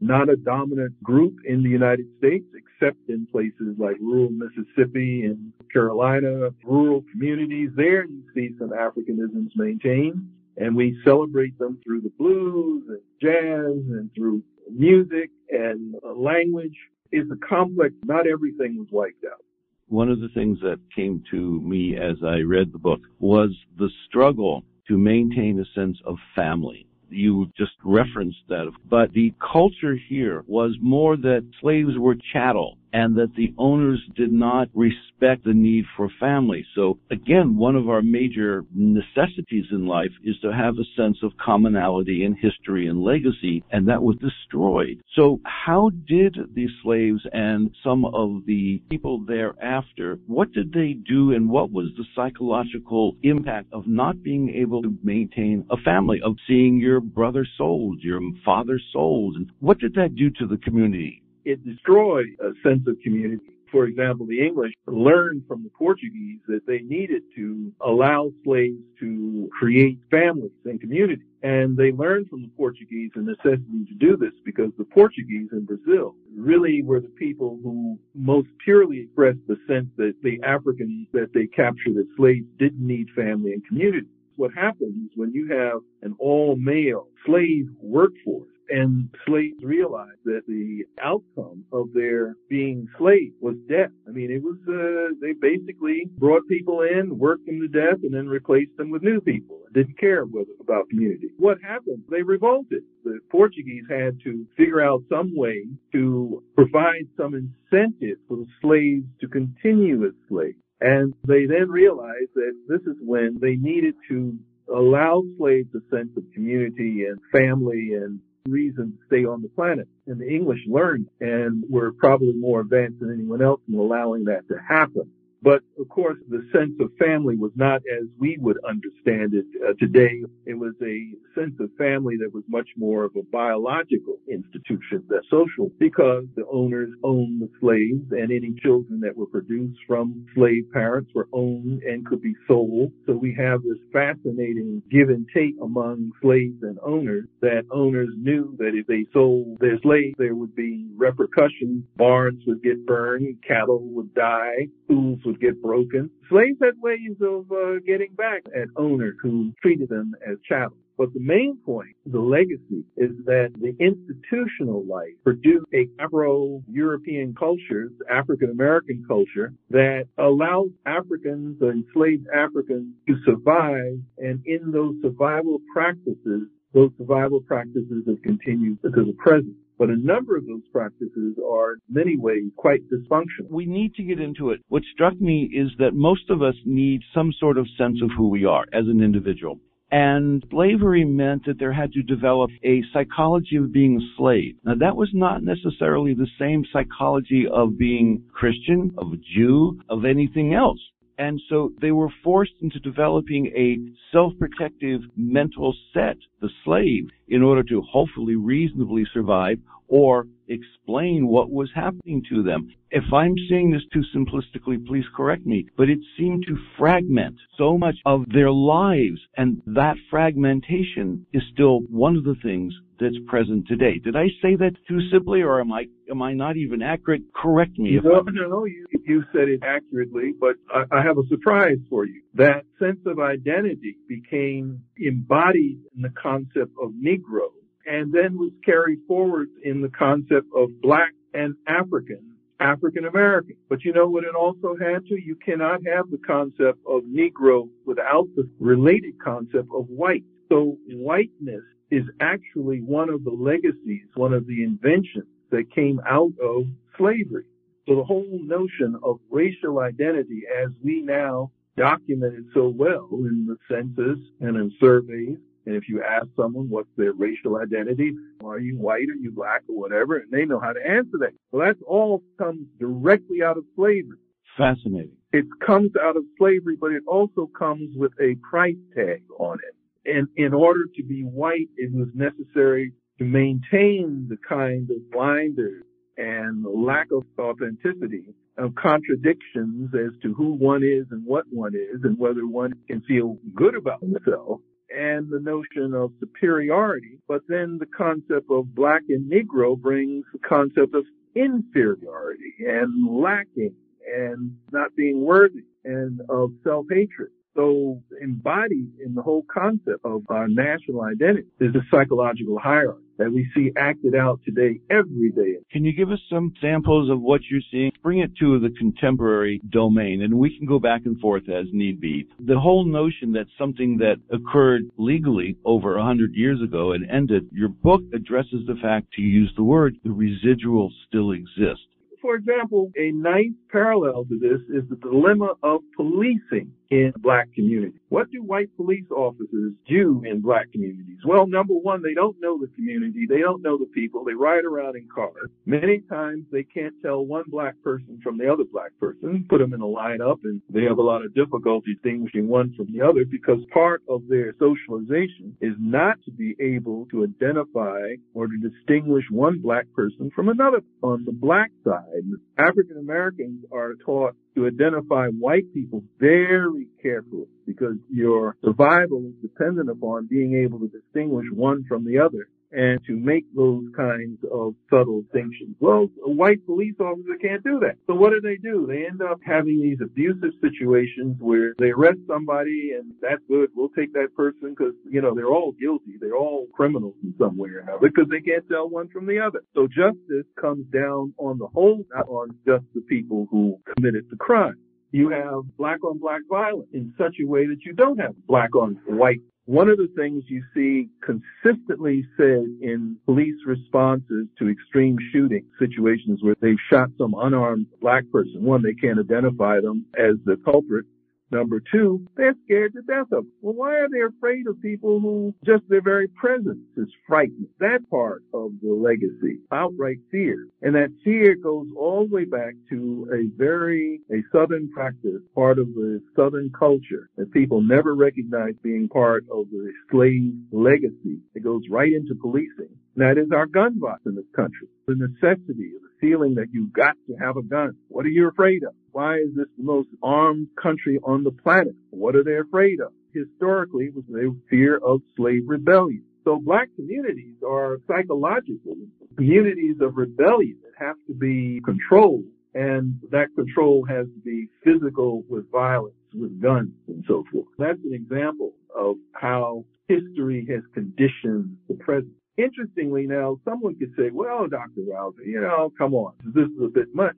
not 0.00 0.28
a 0.28 0.36
dominant 0.36 1.02
group 1.02 1.36
in 1.44 1.62
the 1.62 1.68
United 1.68 2.06
States, 2.18 2.44
except 2.54 3.08
in 3.08 3.26
places 3.32 3.76
like 3.78 3.96
rural 4.00 4.30
Mississippi 4.30 5.24
and 5.24 5.52
Carolina, 5.72 6.50
rural 6.64 7.02
communities. 7.10 7.70
There 7.76 8.04
you 8.04 8.22
see 8.34 8.50
some 8.58 8.70
Africanisms 8.70 9.50
maintained, 9.56 10.28
and 10.56 10.76
we 10.76 10.98
celebrate 11.04 11.58
them 11.58 11.78
through 11.82 12.02
the 12.02 12.12
blues 12.18 12.84
and 12.88 13.00
jazz 13.20 13.98
and 13.98 14.10
through 14.14 14.42
music 14.70 15.30
and 15.50 15.94
language. 16.04 16.76
It's 17.12 17.30
a 17.30 17.46
complex, 17.46 17.94
not 18.04 18.26
everything 18.26 18.78
was 18.78 18.88
wiped 18.90 19.24
out. 19.24 19.44
One 19.88 20.10
of 20.10 20.20
the 20.20 20.28
things 20.34 20.58
that 20.62 20.80
came 20.94 21.22
to 21.30 21.60
me 21.60 21.96
as 21.96 22.16
I 22.24 22.40
read 22.40 22.72
the 22.72 22.78
book 22.78 23.00
was 23.20 23.50
the 23.78 23.88
struggle 24.06 24.64
to 24.88 24.98
maintain 24.98 25.60
a 25.60 25.78
sense 25.78 25.96
of 26.04 26.16
family 26.34 26.85
you 27.08 27.50
just 27.56 27.72
referenced 27.84 28.38
that. 28.48 28.70
But 28.88 29.12
the 29.12 29.34
culture 29.40 29.96
here 30.08 30.44
was 30.46 30.76
more 30.80 31.16
that 31.16 31.48
slaves 31.60 31.96
were 31.98 32.16
chattel 32.32 32.78
and 32.96 33.14
that 33.14 33.34
the 33.34 33.52
owners 33.58 34.00
did 34.16 34.32
not 34.32 34.70
respect 34.72 35.44
the 35.44 35.52
need 35.52 35.84
for 35.98 36.08
family. 36.18 36.64
So 36.74 36.98
again, 37.10 37.58
one 37.58 37.76
of 37.76 37.90
our 37.90 38.00
major 38.00 38.64
necessities 38.74 39.66
in 39.70 39.86
life 39.86 40.12
is 40.24 40.34
to 40.40 40.50
have 40.50 40.76
a 40.78 40.90
sense 40.96 41.18
of 41.22 41.36
commonality 41.36 42.24
and 42.24 42.34
history 42.38 42.86
and 42.86 43.02
legacy, 43.02 43.62
and 43.70 43.86
that 43.86 44.02
was 44.02 44.16
destroyed. 44.16 45.02
So 45.14 45.40
how 45.44 45.90
did 46.08 46.38
the 46.54 46.68
slaves 46.82 47.20
and 47.34 47.70
some 47.84 48.06
of 48.06 48.46
the 48.46 48.82
people 48.88 49.22
thereafter, 49.26 50.18
what 50.26 50.52
did 50.52 50.72
they 50.72 50.94
do 50.94 51.32
and 51.32 51.50
what 51.50 51.70
was 51.70 51.88
the 51.98 52.04
psychological 52.14 53.14
impact 53.22 53.74
of 53.74 53.86
not 53.86 54.22
being 54.22 54.48
able 54.48 54.80
to 54.80 54.96
maintain 55.02 55.66
a 55.70 55.76
family, 55.76 56.22
of 56.24 56.36
seeing 56.48 56.80
your 56.80 57.00
brother 57.00 57.46
sold, 57.58 58.02
your 58.02 58.22
father 58.42 58.80
sold, 58.90 59.36
and 59.36 59.52
what 59.60 59.78
did 59.80 59.92
that 59.96 60.14
do 60.14 60.30
to 60.30 60.46
the 60.46 60.56
community? 60.56 61.22
It 61.46 61.64
destroyed 61.64 62.26
a 62.40 62.50
sense 62.68 62.82
of 62.88 62.96
community. 63.02 63.40
For 63.70 63.86
example, 63.86 64.26
the 64.26 64.44
English 64.44 64.72
learned 64.86 65.42
from 65.46 65.62
the 65.62 65.70
Portuguese 65.70 66.40
that 66.48 66.66
they 66.66 66.80
needed 66.80 67.22
to 67.36 67.72
allow 67.80 68.30
slaves 68.44 68.82
to 69.00 69.48
create 69.58 69.98
families 70.10 70.52
and 70.64 70.80
communities. 70.80 71.24
And 71.42 71.76
they 71.76 71.92
learned 71.92 72.28
from 72.28 72.42
the 72.42 72.50
Portuguese 72.56 73.10
the 73.14 73.22
necessity 73.22 73.84
to 73.88 73.94
do 73.94 74.16
this 74.16 74.32
because 74.44 74.70
the 74.78 74.84
Portuguese 74.84 75.48
in 75.52 75.64
Brazil 75.64 76.16
really 76.36 76.82
were 76.82 77.00
the 77.00 77.08
people 77.08 77.58
who 77.62 77.98
most 78.14 78.48
purely 78.64 79.00
expressed 79.00 79.38
the 79.46 79.56
sense 79.68 79.88
that 79.96 80.14
the 80.22 80.40
Africans 80.42 81.06
that 81.12 81.32
they 81.32 81.46
captured 81.46 81.96
as 81.98 82.06
slaves 82.16 82.46
didn't 82.58 82.84
need 82.84 83.08
family 83.14 83.52
and 83.52 83.66
community. 83.66 84.08
What 84.36 84.52
happens 84.52 85.10
when 85.14 85.32
you 85.32 85.48
have 85.48 85.78
an 86.02 86.14
all 86.18 86.56
male 86.56 87.08
slave 87.24 87.68
workforce 87.80 88.50
and 88.70 89.08
slaves 89.26 89.62
realized 89.62 90.24
that 90.24 90.42
the 90.46 90.84
outcome 91.02 91.64
of 91.72 91.92
their 91.92 92.34
being 92.48 92.88
slaves 92.98 93.34
was 93.40 93.56
death. 93.68 93.90
I 94.08 94.10
mean, 94.10 94.30
it 94.30 94.42
was, 94.42 94.56
uh, 94.68 95.14
they 95.20 95.32
basically 95.32 96.08
brought 96.18 96.46
people 96.48 96.82
in, 96.82 97.18
worked 97.18 97.46
them 97.46 97.60
to 97.60 97.68
death, 97.68 98.00
and 98.02 98.14
then 98.14 98.28
replaced 98.28 98.76
them 98.76 98.90
with 98.90 99.02
new 99.02 99.20
people. 99.20 99.60
Didn't 99.72 99.98
care 99.98 100.22
about 100.22 100.88
community. 100.88 101.28
What 101.36 101.58
happened? 101.62 102.02
They 102.10 102.22
revolted. 102.22 102.82
The 103.04 103.18
Portuguese 103.30 103.84
had 103.88 104.18
to 104.24 104.46
figure 104.56 104.80
out 104.80 105.02
some 105.08 105.36
way 105.36 105.66
to 105.92 106.42
provide 106.54 107.06
some 107.16 107.34
incentive 107.34 108.18
for 108.26 108.38
the 108.38 108.46
slaves 108.62 109.06
to 109.20 109.28
continue 109.28 110.06
as 110.06 110.12
slaves. 110.28 110.56
And 110.80 111.14
they 111.26 111.46
then 111.46 111.70
realized 111.70 112.34
that 112.34 112.52
this 112.68 112.82
is 112.82 112.96
when 113.00 113.38
they 113.40 113.56
needed 113.56 113.94
to 114.08 114.38
allow 114.74 115.22
slaves 115.38 115.68
a 115.74 115.80
sense 115.94 116.10
of 116.16 116.24
community 116.34 117.04
and 117.04 117.18
family 117.32 117.94
and 117.94 118.20
reason 118.50 118.92
to 118.92 118.98
stay 119.06 119.24
on 119.24 119.42
the 119.42 119.48
planet. 119.48 119.88
And 120.06 120.20
the 120.20 120.28
English 120.28 120.60
learned 120.66 121.08
and 121.20 121.64
were 121.68 121.92
probably 121.92 122.32
more 122.32 122.60
advanced 122.60 123.00
than 123.00 123.12
anyone 123.12 123.42
else 123.42 123.60
in 123.68 123.74
allowing 123.78 124.24
that 124.24 124.48
to 124.48 124.56
happen. 124.68 125.10
But 125.42 125.62
of 125.78 125.88
course, 125.88 126.18
the 126.28 126.46
sense 126.52 126.72
of 126.80 126.90
family 126.98 127.36
was 127.36 127.52
not 127.54 127.82
as 127.92 128.06
we 128.18 128.38
would 128.40 128.58
understand 128.66 129.34
it 129.34 129.46
uh, 129.64 129.74
today. 129.78 130.22
It 130.46 130.54
was 130.54 130.74
a 130.82 131.12
sense 131.38 131.54
of 131.60 131.70
family 131.78 132.16
that 132.18 132.32
was 132.32 132.44
much 132.48 132.68
more 132.76 133.04
of 133.04 133.12
a 133.16 133.22
biological 133.22 134.16
institution 134.30 135.04
than 135.08 135.20
social 135.30 135.70
because 135.78 136.24
the 136.34 136.46
owners 136.50 136.90
owned 137.04 137.40
the 137.40 137.50
slaves 137.60 138.10
and 138.10 138.32
any 138.32 138.54
children 138.62 139.00
that 139.00 139.16
were 139.16 139.26
produced 139.26 139.78
from 139.86 140.26
slave 140.34 140.64
parents 140.72 141.10
were 141.14 141.28
owned 141.32 141.82
and 141.82 142.06
could 142.06 142.22
be 142.22 142.34
sold. 142.48 142.92
So 143.06 143.12
we 143.12 143.34
have 143.34 143.62
this 143.62 143.78
fascinating 143.92 144.82
give 144.90 145.08
and 145.08 145.26
take 145.34 145.54
among 145.62 146.12
slaves 146.22 146.62
and 146.62 146.78
owners 146.82 147.26
that 147.40 147.64
owners 147.70 148.10
knew 148.16 148.56
that 148.58 148.72
if 148.74 148.86
they 148.86 149.06
sold 149.12 149.58
their 149.60 149.78
slaves, 149.82 150.14
there 150.18 150.34
would 150.34 150.54
be 150.54 150.86
repercussions. 150.96 151.84
Barns 151.96 152.42
would 152.46 152.62
get 152.62 152.86
burned, 152.86 153.36
cattle 153.46 153.80
would 153.82 154.14
die, 154.14 154.68
schools 154.84 155.18
would 155.24 155.35
get 155.40 155.62
broken. 155.62 156.10
Slaves 156.28 156.58
had 156.62 156.74
ways 156.80 157.16
of 157.20 157.50
uh, 157.50 157.78
getting 157.86 158.12
back 158.14 158.42
at 158.54 158.68
owners 158.76 159.14
who 159.22 159.52
treated 159.62 159.88
them 159.88 160.14
as 160.26 160.36
chattel. 160.48 160.76
But 160.98 161.12
the 161.12 161.20
main 161.20 161.58
point, 161.58 161.94
the 162.06 162.20
legacy, 162.20 162.84
is 162.96 163.10
that 163.26 163.52
the 163.60 163.76
institutional 163.78 164.82
life 164.86 165.12
produced 165.24 165.66
a 165.74 165.88
Afro-European 166.00 167.34
culture, 167.38 167.90
African 168.10 168.50
American 168.50 169.04
culture, 169.06 169.52
that 169.70 170.04
allows 170.16 170.68
Africans, 170.86 171.60
enslaved 171.60 172.26
Africans, 172.34 172.94
to 173.08 173.16
survive. 173.26 173.98
And 174.16 174.40
in 174.46 174.70
those 174.72 174.94
survival 175.02 175.58
practices, 175.74 176.48
those 176.72 176.90
survival 176.96 177.40
practices 177.40 178.04
have 178.06 178.22
continued 178.22 178.80
to 178.82 178.88
the 178.88 179.14
present. 179.18 179.56
But 179.78 179.90
a 179.90 179.96
number 179.96 180.36
of 180.36 180.46
those 180.46 180.66
practices 180.72 181.36
are 181.46 181.74
in 181.74 181.80
many 181.88 182.16
ways 182.16 182.50
quite 182.56 182.80
dysfunctional. 182.90 183.50
We 183.50 183.66
need 183.66 183.94
to 183.96 184.02
get 184.02 184.20
into 184.20 184.50
it. 184.50 184.60
What 184.68 184.82
struck 184.92 185.20
me 185.20 185.50
is 185.52 185.70
that 185.78 185.94
most 185.94 186.30
of 186.30 186.42
us 186.42 186.54
need 186.64 187.02
some 187.12 187.32
sort 187.38 187.58
of 187.58 187.66
sense 187.76 188.00
of 188.02 188.10
who 188.16 188.28
we 188.28 188.44
are 188.44 188.64
as 188.72 188.86
an 188.88 189.02
individual. 189.02 189.60
And 189.90 190.44
slavery 190.50 191.04
meant 191.04 191.44
that 191.44 191.58
there 191.60 191.72
had 191.72 191.92
to 191.92 192.02
develop 192.02 192.50
a 192.64 192.82
psychology 192.92 193.56
of 193.56 193.72
being 193.72 194.00
a 194.00 194.16
slave. 194.16 194.56
Now 194.64 194.74
that 194.74 194.96
was 194.96 195.10
not 195.12 195.44
necessarily 195.44 196.12
the 196.14 196.26
same 196.40 196.64
psychology 196.72 197.46
of 197.46 197.78
being 197.78 198.24
Christian, 198.32 198.92
of 198.98 199.12
a 199.12 199.16
Jew, 199.16 199.78
of 199.88 200.04
anything 200.04 200.54
else. 200.54 200.80
And 201.18 201.40
so 201.48 201.72
they 201.80 201.92
were 201.92 202.10
forced 202.22 202.52
into 202.60 202.78
developing 202.80 203.46
a 203.56 203.78
self-protective 204.12 205.00
mental 205.16 205.74
set, 205.94 206.16
the 206.40 206.50
slave, 206.64 207.08
in 207.28 207.42
order 207.42 207.62
to 207.64 207.82
hopefully 207.82 208.36
reasonably 208.36 209.04
survive 209.12 209.58
or 209.88 210.26
explain 210.48 211.26
what 211.26 211.50
was 211.50 211.70
happening 211.74 212.22
to 212.28 212.42
them. 212.42 212.72
If 212.90 213.04
I'm 213.12 213.34
saying 213.48 213.70
this 213.70 213.82
too 213.92 214.02
simplistically, 214.14 214.84
please 214.86 215.04
correct 215.16 215.44
me, 215.44 215.66
but 215.76 215.88
it 215.88 215.98
seemed 216.18 216.44
to 216.46 216.56
fragment 216.78 217.36
so 217.58 217.76
much 217.76 217.96
of 218.04 218.24
their 218.32 218.50
lives, 218.50 219.20
and 219.36 219.60
that 219.66 219.96
fragmentation 220.10 221.26
is 221.32 221.42
still 221.52 221.80
one 221.90 222.16
of 222.16 222.24
the 222.24 222.36
things 222.42 222.72
that's 222.98 223.16
present 223.26 223.66
today. 223.66 223.98
Did 223.98 224.16
I 224.16 224.28
say 224.40 224.56
that 224.56 224.72
too 224.88 225.00
simply, 225.12 225.42
or 225.42 225.60
am 225.60 225.72
I 225.72 225.86
am 226.10 226.22
I 226.22 226.32
not 226.32 226.56
even 226.56 226.80
accurate? 226.80 227.22
Correct 227.34 227.78
me. 227.78 227.98
no, 228.02 228.20
no, 228.20 228.48
no, 228.48 228.64
you 228.64 228.86
you 229.04 229.24
said 229.32 229.48
it 229.48 229.60
accurately, 229.62 230.32
but 230.38 230.56
I, 230.74 230.84
I 230.98 231.02
have 231.02 231.18
a 231.18 231.26
surprise 231.28 231.78
for 231.90 232.06
you. 232.06 232.22
That 232.34 232.64
sense 232.78 233.00
of 233.04 233.18
identity 233.18 233.96
became 234.08 234.82
embodied 234.98 235.78
in 235.94 236.02
the 236.02 236.12
concept 236.20 236.72
of 236.80 236.90
Negro 236.92 237.48
and 237.86 238.12
then 238.12 238.36
was 238.36 238.52
carried 238.64 239.00
forward 239.06 239.48
in 239.62 239.80
the 239.80 239.88
concept 239.90 240.46
of 240.54 240.68
black 240.82 241.12
and 241.34 241.54
African, 241.68 242.32
African 242.58 243.04
American. 243.04 243.56
But 243.68 243.84
you 243.84 243.92
know 243.92 244.08
what 244.08 244.24
it 244.24 244.34
also 244.34 244.76
had 244.80 245.06
to? 245.06 245.20
You 245.20 245.36
cannot 245.36 245.80
have 245.86 246.10
the 246.10 246.18
concept 246.26 246.78
of 246.86 247.02
Negro 247.04 247.68
without 247.84 248.26
the 248.34 248.48
related 248.58 249.14
concept 249.22 249.68
of 249.74 249.86
white. 249.88 250.24
So 250.48 250.78
whiteness 250.88 251.62
is 251.90 252.04
actually 252.20 252.80
one 252.80 253.08
of 253.08 253.24
the 253.24 253.30
legacies, 253.30 254.06
one 254.14 254.32
of 254.32 254.46
the 254.46 254.64
inventions 254.64 255.26
that 255.50 255.72
came 255.72 256.00
out 256.08 256.32
of 256.42 256.64
slavery. 256.98 257.44
So 257.86 257.94
the 257.94 258.04
whole 258.04 258.40
notion 258.42 258.98
of 259.04 259.20
racial 259.30 259.78
identity 259.78 260.42
as 260.62 260.70
we 260.82 261.02
now 261.02 261.52
document 261.76 262.34
it 262.34 262.44
so 262.54 262.68
well 262.68 263.08
in 263.12 263.46
the 263.46 263.56
census 263.68 264.18
and 264.40 264.56
in 264.56 264.72
surveys 264.80 265.38
and 265.66 265.74
if 265.74 265.88
you 265.88 266.02
ask 266.02 266.26
someone 266.36 266.70
what's 266.70 266.88
their 266.96 267.12
racial 267.12 267.56
identity, 267.56 268.14
are 268.44 268.60
you 268.60 268.78
white, 268.78 269.08
are 269.08 269.20
you 269.20 269.32
black, 269.32 269.62
or 269.68 269.76
whatever, 269.76 270.16
and 270.16 270.30
they 270.30 270.44
know 270.44 270.60
how 270.60 270.72
to 270.72 270.80
answer 270.80 271.18
that. 271.20 271.32
Well, 271.50 271.66
that's 271.66 271.82
all 271.86 272.22
comes 272.38 272.66
directly 272.78 273.42
out 273.42 273.58
of 273.58 273.64
slavery. 273.74 274.18
Fascinating. 274.56 275.16
It 275.32 275.44
comes 275.64 275.90
out 276.00 276.16
of 276.16 276.22
slavery, 276.38 276.76
but 276.80 276.92
it 276.92 277.02
also 277.06 277.50
comes 277.58 277.90
with 277.96 278.12
a 278.20 278.36
price 278.48 278.76
tag 278.94 279.22
on 279.38 279.58
it. 279.58 280.16
And 280.16 280.28
in 280.36 280.54
order 280.54 280.84
to 280.94 281.02
be 281.02 281.22
white, 281.22 281.68
it 281.76 281.92
was 281.92 282.08
necessary 282.14 282.92
to 283.18 283.24
maintain 283.24 284.28
the 284.28 284.36
kind 284.48 284.88
of 284.88 285.10
blinders 285.10 285.82
and 286.16 286.64
lack 286.64 287.08
of 287.10 287.24
authenticity 287.38 288.26
of 288.58 288.74
contradictions 288.74 289.90
as 289.94 290.12
to 290.22 290.34
who 290.34 290.52
one 290.52 290.82
is 290.82 291.06
and 291.10 291.24
what 291.24 291.44
one 291.50 291.74
is 291.74 292.00
and 292.04 292.18
whether 292.18 292.46
one 292.46 292.72
can 292.88 293.02
feel 293.02 293.38
good 293.54 293.74
about 293.74 294.00
themselves 294.00 294.62
and 294.96 295.28
the 295.30 295.40
notion 295.40 295.94
of 295.94 296.12
superiority, 296.20 297.18
but 297.28 297.42
then 297.48 297.78
the 297.78 297.86
concept 297.86 298.50
of 298.50 298.74
black 298.74 299.02
and 299.08 299.30
Negro 299.30 299.78
brings 299.78 300.24
the 300.32 300.38
concept 300.38 300.94
of 300.94 301.04
inferiority 301.34 302.54
and 302.60 303.06
lacking 303.08 303.74
and 304.06 304.56
not 304.72 304.94
being 304.96 305.22
worthy 305.22 305.64
and 305.84 306.20
of 306.30 306.52
self-hatred. 306.64 307.30
So 307.56 308.02
embodied 308.20 308.90
in 309.02 309.14
the 309.14 309.22
whole 309.22 309.44
concept 309.52 310.04
of 310.04 310.24
our 310.28 310.46
national 310.46 311.02
identity 311.02 311.48
is 311.58 311.74
a 311.74 311.80
psychological 311.90 312.58
hierarchy 312.58 313.02
that 313.16 313.32
we 313.32 313.50
see 313.54 313.72
acted 313.78 314.14
out 314.14 314.40
today 314.44 314.78
every 314.90 315.30
day. 315.30 315.56
Can 315.72 315.82
you 315.82 315.94
give 315.94 316.10
us 316.10 316.18
some 316.30 316.52
samples 316.60 317.10
of 317.10 317.22
what 317.22 317.40
you're 317.50 317.62
seeing? 317.70 317.90
Bring 318.02 318.18
it 318.18 318.36
to 318.40 318.60
the 318.60 318.68
contemporary 318.78 319.62
domain 319.70 320.20
and 320.20 320.34
we 320.34 320.54
can 320.54 320.66
go 320.66 320.78
back 320.78 321.02
and 321.06 321.18
forth 321.18 321.48
as 321.48 321.64
need 321.72 321.98
be. 321.98 322.28
The 322.40 322.60
whole 322.60 322.84
notion 322.84 323.32
that 323.32 323.46
something 323.58 323.96
that 323.98 324.16
occurred 324.30 324.82
legally 324.98 325.56
over 325.64 325.96
a 325.96 326.04
hundred 326.04 326.34
years 326.34 326.60
ago 326.60 326.92
and 326.92 327.10
ended, 327.10 327.48
your 327.52 327.70
book 327.70 328.02
addresses 328.14 328.66
the 328.66 328.76
fact, 328.82 329.12
to 329.14 329.22
use 329.22 329.50
the 329.56 329.64
word, 329.64 329.96
the 330.04 330.10
residual 330.10 330.92
still 331.08 331.32
exists. 331.32 331.86
For 332.20 332.34
example, 332.34 332.90
a 332.98 333.12
nice 333.12 333.52
parallel 333.70 334.24
to 334.24 334.38
this 334.38 334.60
is 334.74 334.88
the 334.88 334.96
dilemma 334.96 335.54
of 335.62 335.80
policing 335.94 336.72
in 336.90 337.12
black 337.18 337.52
communities. 337.54 338.00
What 338.08 338.30
do 338.30 338.42
white 338.42 338.74
police 338.76 339.10
officers 339.10 339.72
do 339.88 340.22
in 340.24 340.40
black 340.40 340.70
communities? 340.72 341.18
Well, 341.24 341.46
number 341.46 341.74
one, 341.74 342.02
they 342.02 342.14
don't 342.14 342.36
know 342.40 342.58
the 342.58 342.68
community. 342.74 343.26
They 343.28 343.40
don't 343.40 343.62
know 343.62 343.78
the 343.78 343.86
people. 343.86 344.24
They 344.24 344.34
ride 344.34 344.64
around 344.64 344.96
in 344.96 345.08
cars. 345.12 345.50
Many 345.64 346.00
times 346.08 346.44
they 346.52 346.62
can't 346.62 346.94
tell 347.02 347.24
one 347.24 347.44
black 347.48 347.74
person 347.82 348.20
from 348.22 348.38
the 348.38 348.50
other 348.52 348.64
black 348.70 348.92
person, 349.00 349.46
put 349.48 349.58
them 349.58 349.74
in 349.74 349.80
a 349.80 349.84
lineup, 349.84 350.38
and 350.44 350.62
they 350.70 350.84
have 350.84 350.98
a 350.98 351.02
lot 351.02 351.24
of 351.24 351.34
difficulty 351.34 351.94
distinguishing 351.94 352.48
one 352.48 352.74
from 352.76 352.86
the 352.92 353.04
other 353.04 353.24
because 353.24 353.58
part 353.72 354.02
of 354.08 354.22
their 354.28 354.54
socialization 354.58 355.56
is 355.60 355.74
not 355.78 356.16
to 356.24 356.30
be 356.30 356.54
able 356.60 357.06
to 357.06 357.24
identify 357.24 358.14
or 358.34 358.46
to 358.46 358.56
distinguish 358.58 359.24
one 359.30 359.60
black 359.60 359.86
person 359.94 360.30
from 360.34 360.48
another. 360.48 360.80
On 361.02 361.24
the 361.24 361.32
black 361.32 361.70
side, 361.84 362.24
African 362.58 362.98
Americans 362.98 363.64
are 363.72 363.94
taught 364.04 364.34
to 364.56 364.66
identify 364.66 365.28
white 365.28 365.72
people 365.74 366.02
very 366.18 366.88
carefully 367.02 367.46
because 367.66 367.96
your 368.10 368.56
survival 368.64 369.24
is 369.26 369.34
dependent 369.42 369.90
upon 369.90 370.26
being 370.26 370.54
able 370.64 370.78
to 370.80 370.88
distinguish 370.88 371.46
one 371.52 371.84
from 371.88 372.04
the 372.04 372.18
other 372.18 372.48
and 372.72 373.00
to 373.06 373.16
make 373.16 373.44
those 373.54 373.84
kinds 373.96 374.38
of 374.50 374.74
subtle 374.90 375.22
distinctions. 375.22 375.76
Well, 375.80 376.08
a 376.24 376.30
white 376.30 376.64
police 376.66 376.94
officer 377.00 377.36
can't 377.40 377.64
do 377.64 377.80
that. 377.80 377.96
So 378.06 378.14
what 378.14 378.30
do 378.30 378.40
they 378.40 378.56
do? 378.56 378.86
They 378.86 379.06
end 379.06 379.22
up 379.22 379.38
having 379.44 379.80
these 379.80 379.98
abusive 380.02 380.52
situations 380.60 381.36
where 381.40 381.74
they 381.78 381.90
arrest 381.90 382.18
somebody 382.26 382.92
and 382.98 383.12
that's 383.20 383.42
good. 383.48 383.70
We'll 383.74 383.90
take 383.90 384.12
that 384.14 384.34
person 384.36 384.74
because, 384.76 384.94
you 385.08 385.20
know, 385.20 385.34
they're 385.34 385.52
all 385.52 385.72
guilty. 385.72 386.16
They're 386.20 386.36
all 386.36 386.66
criminals 386.74 387.14
in 387.22 387.34
some 387.38 387.56
way 387.56 387.70
or 387.70 387.80
another 387.80 387.98
because 388.00 388.28
they 388.30 388.40
can't 388.40 388.66
tell 388.68 388.88
one 388.88 389.08
from 389.08 389.26
the 389.26 389.38
other. 389.38 389.62
So 389.74 389.86
justice 389.86 390.46
comes 390.60 390.86
down 390.92 391.34
on 391.38 391.58
the 391.58 391.68
whole, 391.68 392.04
not 392.14 392.28
on 392.28 392.50
just 392.66 392.84
the 392.94 393.02
people 393.02 393.46
who 393.50 393.78
committed 393.94 394.26
the 394.30 394.36
crime 394.36 394.76
you 395.12 395.30
have 395.30 395.62
black 395.78 396.04
on 396.04 396.18
black 396.18 396.42
violence 396.48 396.88
in 396.92 397.14
such 397.16 397.36
a 397.42 397.46
way 397.46 397.66
that 397.66 397.78
you 397.84 397.94
don't 397.94 398.18
have 398.18 398.34
black 398.46 398.74
on 398.74 398.98
white 399.06 399.40
One 399.66 399.88
of 399.88 399.98
the 399.98 400.08
things 400.16 400.44
you 400.46 400.62
see 400.74 401.08
consistently 401.22 402.24
said 402.36 402.66
in 402.80 403.16
police 403.24 403.56
responses 403.66 404.46
to 404.60 404.68
extreme 404.68 405.18
shooting 405.32 405.64
situations 405.78 406.40
where 406.42 406.54
they've 406.60 406.76
shot 406.88 407.10
some 407.18 407.34
unarmed 407.36 407.86
black 408.00 408.24
person, 408.30 408.62
one, 408.62 408.82
they 408.82 408.94
can't 408.94 409.18
identify 409.18 409.80
them 409.80 410.06
as 410.16 410.36
the 410.44 410.56
culprit, 410.64 411.04
Number 411.50 411.80
two, 411.92 412.26
they're 412.36 412.54
scared 412.64 412.94
to 412.94 413.02
death 413.02 413.32
of 413.32 413.44
them. 413.44 413.52
Well, 413.60 413.74
why 413.74 413.94
are 413.94 414.08
they 414.08 414.20
afraid 414.20 414.66
of 414.66 414.80
people 414.82 415.20
who 415.20 415.54
just 415.64 415.84
their 415.88 416.02
very 416.02 416.26
presence 416.28 416.78
is 416.96 417.08
frightening? 417.26 417.68
That 417.78 418.00
part 418.10 418.42
of 418.52 418.72
the 418.82 418.92
legacy, 418.92 419.60
outright 419.70 420.18
fear. 420.30 420.66
And 420.82 420.94
that 420.96 421.10
fear 421.22 421.54
goes 421.54 421.86
all 421.96 422.26
the 422.26 422.34
way 422.34 422.44
back 422.44 422.74
to 422.90 423.28
a 423.32 423.56
very, 423.56 424.20
a 424.32 424.42
Southern 424.52 424.90
practice, 424.90 425.40
part 425.54 425.78
of 425.78 425.94
the 425.94 426.20
Southern 426.34 426.70
culture 426.76 427.30
that 427.36 427.52
people 427.52 427.80
never 427.80 428.14
recognized 428.14 428.82
being 428.82 429.08
part 429.08 429.44
of 429.50 429.70
the 429.70 429.92
slave 430.10 430.52
legacy. 430.72 431.38
It 431.54 431.62
goes 431.62 431.82
right 431.90 432.12
into 432.12 432.34
policing. 432.34 432.90
That 433.16 433.38
is 433.38 433.50
our 433.52 433.66
gun 433.66 433.98
violence 434.00 434.22
in 434.26 434.34
this 434.34 434.44
country. 434.54 434.88
The 435.06 435.14
necessity 435.14 435.92
of 435.96 436.02
the 436.02 436.10
feeling 436.20 436.54
that 436.56 436.68
you've 436.72 436.92
got 436.92 437.16
to 437.28 437.36
have 437.36 437.56
a 437.56 437.62
gun. 437.62 437.96
What 438.08 438.26
are 438.26 438.30
you 438.30 438.48
afraid 438.48 438.82
of? 438.82 438.94
Why 439.16 439.38
is 439.38 439.54
this 439.56 439.64
the 439.78 439.82
most 439.82 440.08
armed 440.22 440.68
country 440.76 441.18
on 441.24 441.42
the 441.42 441.50
planet? 441.50 441.94
What 442.10 442.36
are 442.36 442.44
they 442.44 442.58
afraid 442.58 443.00
of? 443.00 443.14
Historically, 443.32 444.08
it 444.08 444.14
was 444.14 444.26
the 444.28 444.54
fear 444.68 444.98
of 444.98 445.22
slave 445.34 445.62
rebellion. 445.64 446.22
So 446.44 446.60
black 446.62 446.90
communities 446.96 447.54
are 447.66 447.96
psychological 448.06 448.94
communities 449.34 449.96
of 450.02 450.18
rebellion 450.18 450.76
that 450.82 451.02
have 451.06 451.16
to 451.28 451.32
be 451.32 451.80
controlled 451.82 452.44
and 452.74 453.18
that 453.30 453.46
control 453.54 454.04
has 454.06 454.26
to 454.26 454.40
be 454.44 454.68
physical 454.84 455.44
with 455.48 455.64
violence, 455.72 456.14
with 456.34 456.60
guns 456.60 456.92
and 457.08 457.24
so 457.26 457.42
forth. 457.50 457.68
That's 457.78 457.98
an 458.04 458.12
example 458.12 458.72
of 458.94 459.16
how 459.32 459.86
history 460.08 460.66
has 460.68 460.82
conditioned 460.92 461.74
the 461.88 461.94
present. 461.94 462.34
Interestingly, 462.58 463.26
now 463.26 463.56
someone 463.64 463.96
could 463.96 464.12
say, 464.14 464.28
well, 464.30 464.68
Dr. 464.68 465.08
Bowser, 465.08 465.42
you 465.42 465.62
know, 465.62 465.90
come 465.96 466.12
on, 466.12 466.34
this 466.44 466.66
is 466.66 466.82
a 466.84 466.88
bit 466.88 467.14
much. 467.14 467.36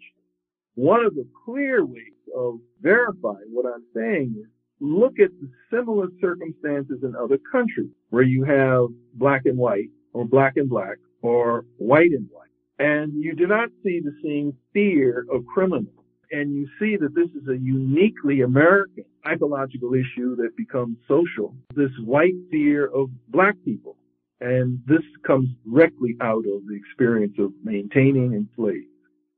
One 0.79 1.05
of 1.05 1.17
the 1.17 1.27
clear 1.45 1.85
ways 1.85 2.23
of 2.37 2.61
verifying 2.81 3.49
what 3.51 3.67
I'm 3.67 3.83
saying 3.97 4.37
is 4.39 4.47
look 4.79 5.19
at 5.19 5.31
the 5.41 5.51
similar 5.73 6.07
circumstances 6.21 7.01
in 7.03 7.17
other 7.17 7.37
countries 7.51 7.91
where 8.11 8.23
you 8.23 8.45
have 8.45 8.91
black 9.15 9.43
and 9.47 9.59
white 9.59 9.89
or 10.13 10.25
black 10.25 10.53
and 10.57 10.71
black 10.71 10.99
or 11.21 11.65
white 11.79 12.13
and 12.13 12.29
white. 12.31 12.53
And 12.79 13.13
you 13.13 13.35
do 13.35 13.49
not 13.49 13.71
see 13.83 13.99
the 13.99 14.15
same 14.23 14.57
fear 14.73 15.27
of 15.33 15.45
criminals. 15.53 15.89
And 16.31 16.55
you 16.55 16.69
see 16.79 16.97
that 16.97 17.13
this 17.13 17.31
is 17.31 17.49
a 17.49 17.59
uniquely 17.59 18.43
American 18.43 19.05
psychological 19.25 19.95
issue 19.95 20.37
that 20.37 20.57
becomes 20.57 20.97
social. 21.09 21.57
This 21.75 21.91
white 22.05 22.37
fear 22.53 22.87
of 22.95 23.11
black 23.31 23.57
people. 23.65 23.97
And 24.41 24.79
this 24.87 25.03
comes 25.27 25.49
directly 25.69 26.17
out 26.21 26.45
of 26.47 26.69
the 26.69 26.77
experience 26.77 27.35
of 27.41 27.51
maintaining 27.65 28.33
enslaved. 28.35 28.87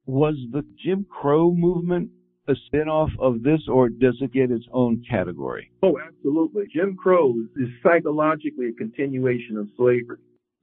Was 0.07 0.37
the 0.50 0.64
Jim 0.83 1.07
Crow 1.09 1.52
movement 1.52 2.11
a 2.49 2.54
spinoff 2.69 3.11
of 3.19 3.42
this, 3.42 3.61
or 3.69 3.88
does 3.88 4.16
it 4.21 4.33
get 4.33 4.50
its 4.50 4.64
own 4.73 5.04
category? 5.09 5.71
Oh, 5.83 5.99
absolutely. 6.04 6.64
Jim 6.73 6.97
Crow 6.97 7.35
is 7.57 7.69
psychologically 7.83 8.69
a 8.69 8.73
continuation 8.73 9.57
of 9.57 9.69
slavery. 9.76 10.19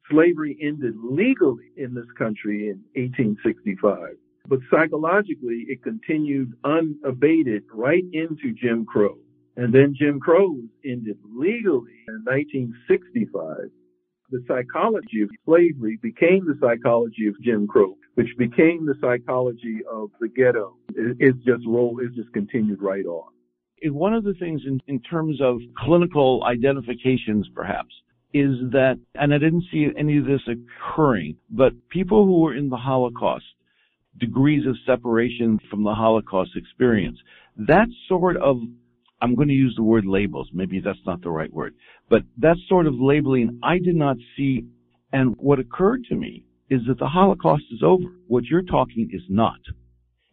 Slavery 0.10 0.58
ended 0.62 0.96
legally 1.03 1.72
in 1.77 1.94
this 1.94 2.10
country 2.17 2.70
in 2.70 2.82
1865, 2.96 4.17
but 4.48 4.60
psychologically 4.72 5.65
it 5.67 5.84
continued 5.84 6.53
unabated 6.63 7.63
right 7.74 8.03
into 8.13 8.53
Jim 8.53 8.86
Crow. 8.86 9.17
And 9.56 9.74
then 9.74 9.96
Jim 9.98 10.20
Crow 10.20 10.56
ended 10.86 11.17
legally 11.36 12.03
in 12.08 12.24
1965 12.25 13.72
the 14.30 14.44
psychology 14.48 15.22
of 15.22 15.30
slavery 15.46 15.98
became 16.02 16.46
the 16.46 16.58
psychology 16.62 17.28
of 17.28 17.36
Jim 17.42 17.68
Crow, 17.68 17.96
which 18.16 18.30
became 18.38 18.86
the 18.86 18.96
psychology 19.00 19.80
of 19.90 20.10
the 20.20 20.28
ghetto. 20.28 20.76
It's 20.96 21.38
just 21.46 21.66
roll, 21.66 22.00
it's 22.02 22.16
just 22.16 22.34
continued 22.34 22.82
right 22.82 23.06
on. 23.06 23.32
One 23.84 24.14
of 24.14 24.24
the 24.24 24.34
things 24.34 24.62
in, 24.66 24.82
in 24.88 25.00
terms 25.02 25.40
of 25.42 25.60
clinical 25.78 26.44
identifications, 26.44 27.48
perhaps, 27.54 27.94
is 28.34 28.56
that, 28.72 29.00
and 29.16 29.34
I 29.34 29.38
didn't 29.38 29.66
see 29.72 29.88
any 29.98 30.18
of 30.18 30.26
this 30.26 30.42
occurring, 30.48 31.38
but 31.50 31.74
people 31.90 32.26
who 32.26 32.42
were 32.42 32.56
in 32.56 32.70
the 32.70 32.78
Holocaust, 32.78 33.46
degrees 34.20 34.66
of 34.66 34.76
separation 34.86 35.60
from 35.70 35.84
the 35.84 35.94
Holocaust 35.94 36.52
experience, 36.56 37.20
that 37.56 37.88
sort 38.08 38.36
of 38.38 38.58
I'm 39.22 39.36
going 39.36 39.48
to 39.48 39.54
use 39.54 39.74
the 39.76 39.84
word 39.84 40.06
labels. 40.06 40.50
Maybe 40.54 40.80
that's 40.80 41.00
not 41.06 41.22
the 41.22 41.32
right 41.32 41.52
word, 41.52 41.74
but 42.10 42.24
that 42.38 42.58
sort 42.68 42.88
of 42.88 42.94
labeling 43.00 43.60
I 43.64 43.80
did 43.80 43.96
not 43.96 44.18
see. 44.36 44.66
And 45.12 45.36
what 45.38 45.60
occurred 45.60 46.04
to 46.10 46.16
me 46.16 46.44
is 46.70 46.82
that 46.88 47.00
the 47.00 47.08
Holocaust 47.08 47.64
is 47.72 47.82
over. 47.84 48.06
What 48.28 48.46
you're 48.46 48.62
talking 48.62 49.10
is 49.12 49.22
not. 49.30 49.60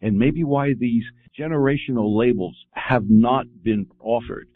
And 0.01 0.17
maybe 0.17 0.43
why 0.43 0.73
these 0.77 1.03
generational 1.37 2.17
labels 2.17 2.55
have 2.71 3.09
not 3.09 3.45
been 3.63 3.87
offered. 3.99 4.47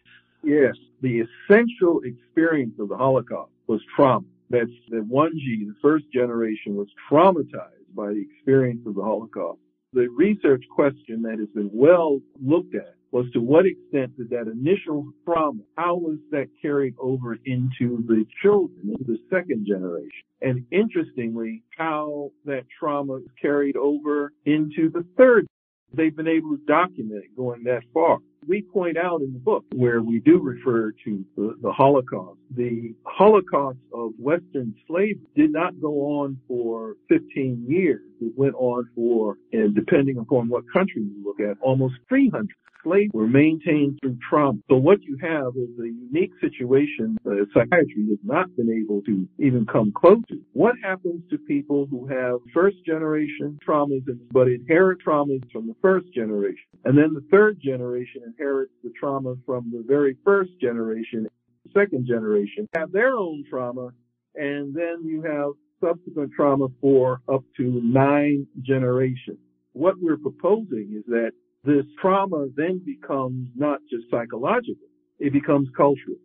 Yes, 0.43 0.75
the 1.01 1.21
essential 1.21 2.01
experience 2.03 2.75
of 2.79 2.89
the 2.89 2.97
Holocaust 2.97 3.51
was 3.67 3.81
trauma. 3.95 4.25
That's 4.49 4.71
the 4.89 4.97
1G, 4.97 5.67
the 5.67 5.75
first 5.81 6.05
generation 6.13 6.75
was 6.75 6.88
traumatized 7.09 7.93
by 7.95 8.09
the 8.09 8.25
experience 8.31 8.81
of 8.88 8.95
the 8.95 9.03
Holocaust. 9.03 9.59
The 9.93 10.07
research 10.09 10.63
question 10.73 11.21
that 11.23 11.39
has 11.39 11.49
been 11.53 11.69
well 11.73 12.19
looked 12.41 12.75
at 12.75 12.95
was 13.11 13.25
to 13.33 13.39
what 13.39 13.65
extent 13.65 14.15
did 14.17 14.29
that 14.29 14.47
initial 14.47 15.11
trauma, 15.25 15.61
how 15.77 15.95
was 15.95 16.17
that 16.31 16.47
carried 16.61 16.95
over 16.99 17.37
into 17.45 18.03
the 18.07 18.25
children, 18.41 18.79
into 18.83 19.03
the 19.03 19.17
second 19.29 19.65
generation? 19.67 20.23
And 20.41 20.65
interestingly, 20.71 21.63
how 21.77 22.31
that 22.45 22.65
trauma 22.79 23.15
is 23.15 23.29
carried 23.41 23.75
over 23.75 24.31
into 24.45 24.89
the 24.89 25.05
third. 25.17 25.47
They've 25.91 26.15
been 26.15 26.27
able 26.27 26.55
to 26.55 26.61
document 26.67 27.23
it 27.25 27.35
going 27.35 27.63
that 27.63 27.81
far. 27.93 28.19
We 28.47 28.61
point 28.61 28.97
out 28.97 29.21
in 29.21 29.33
the 29.33 29.39
book 29.39 29.65
where 29.73 30.01
we 30.01 30.19
do 30.19 30.39
refer 30.39 30.91
to 31.03 31.25
the, 31.35 31.55
the 31.61 31.71
Holocaust. 31.71 32.39
The 32.55 32.93
Holocaust 33.05 33.79
of 33.93 34.11
Western 34.19 34.75
slavery 34.87 35.19
did 35.35 35.51
not 35.51 35.79
go 35.81 36.19
on 36.19 36.39
for 36.47 36.95
15 37.09 37.65
years. 37.67 38.01
It 38.21 38.33
went 38.37 38.55
on 38.55 38.87
for, 38.95 39.37
and 39.51 39.75
depending 39.75 40.17
upon 40.17 40.47
what 40.47 40.63
country 40.71 41.01
you 41.01 41.23
look 41.23 41.39
at, 41.39 41.57
almost 41.61 41.95
300 42.07 42.47
were 42.86 43.27
maintained 43.27 44.00
through 44.01 44.17
trauma. 44.27 44.59
So 44.69 44.77
what 44.77 45.01
you 45.01 45.17
have 45.21 45.53
is 45.55 45.69
a 45.79 45.88
unique 45.88 46.31
situation 46.41 47.17
that 47.24 47.48
psychiatry 47.53 48.07
has 48.09 48.19
not 48.24 48.55
been 48.55 48.71
able 48.71 49.01
to 49.03 49.27
even 49.38 49.65
come 49.65 49.91
close 49.91 50.21
to. 50.29 50.39
What 50.53 50.75
happens 50.83 51.21
to 51.29 51.38
people 51.38 51.88
who 51.89 52.07
have 52.07 52.39
first 52.53 52.77
generation 52.86 53.59
traumas 53.65 54.03
but 54.31 54.48
inherit 54.48 55.00
traumas 55.05 55.50
from 55.51 55.67
the 55.67 55.75
first 55.81 56.12
generation? 56.13 56.63
And 56.86 56.98
then 56.98 57.13
the 57.13 57.25
third 57.31 57.59
generation 57.62 58.21
inherits 58.25 58.74
the 58.83 58.91
trauma 59.00 59.36
from 59.45 59.71
the 59.71 59.83
very 59.86 60.15
first 60.24 60.51
generation, 60.62 61.27
second 61.74 62.07
generation, 62.07 62.67
have 62.75 62.91
their 62.91 63.15
own 63.15 63.43
trauma, 63.50 63.89
and 64.36 64.74
then 64.74 65.03
you 65.03 65.21
have 65.21 65.51
subsequent 65.81 66.31
trauma 66.36 66.67
for 66.81 67.21
up 67.31 67.43
to 67.57 67.81
nine 67.83 68.48
generations. 68.62 69.38
What 69.74 69.95
we're 70.00 70.17
proposing 70.17 70.93
is 70.98 71.03
that 71.07 71.31
this 71.63 71.85
trauma 72.01 72.47
then 72.55 72.81
becomes 72.85 73.49
not 73.55 73.79
just 73.89 74.09
psychological, 74.09 74.87
it 75.19 75.33
becomes 75.33 75.67
cultural. 75.75 76.17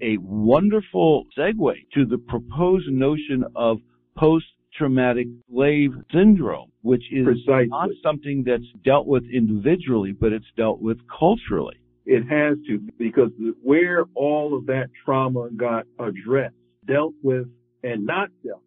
A 0.00 0.16
wonderful 0.18 1.24
segue 1.38 1.74
to 1.94 2.04
the 2.04 2.18
proposed 2.18 2.88
notion 2.88 3.44
of 3.54 3.78
post-traumatic 4.16 5.28
slave 5.48 5.92
syndrome, 6.12 6.72
which 6.82 7.04
is 7.12 7.24
Precisely. 7.24 7.68
not 7.68 7.90
something 8.02 8.42
that's 8.44 8.64
dealt 8.84 9.06
with 9.06 9.24
individually, 9.32 10.12
but 10.12 10.32
it's 10.32 10.50
dealt 10.56 10.80
with 10.80 10.98
culturally. 11.16 11.76
It 12.06 12.24
has 12.24 12.58
to, 12.66 12.80
because 12.98 13.30
where 13.62 14.04
all 14.14 14.56
of 14.56 14.66
that 14.66 14.90
trauma 15.04 15.48
got 15.56 15.86
addressed, 15.98 16.56
dealt 16.86 17.14
with, 17.22 17.46
and 17.82 18.04
not 18.04 18.30
dealt 18.44 18.63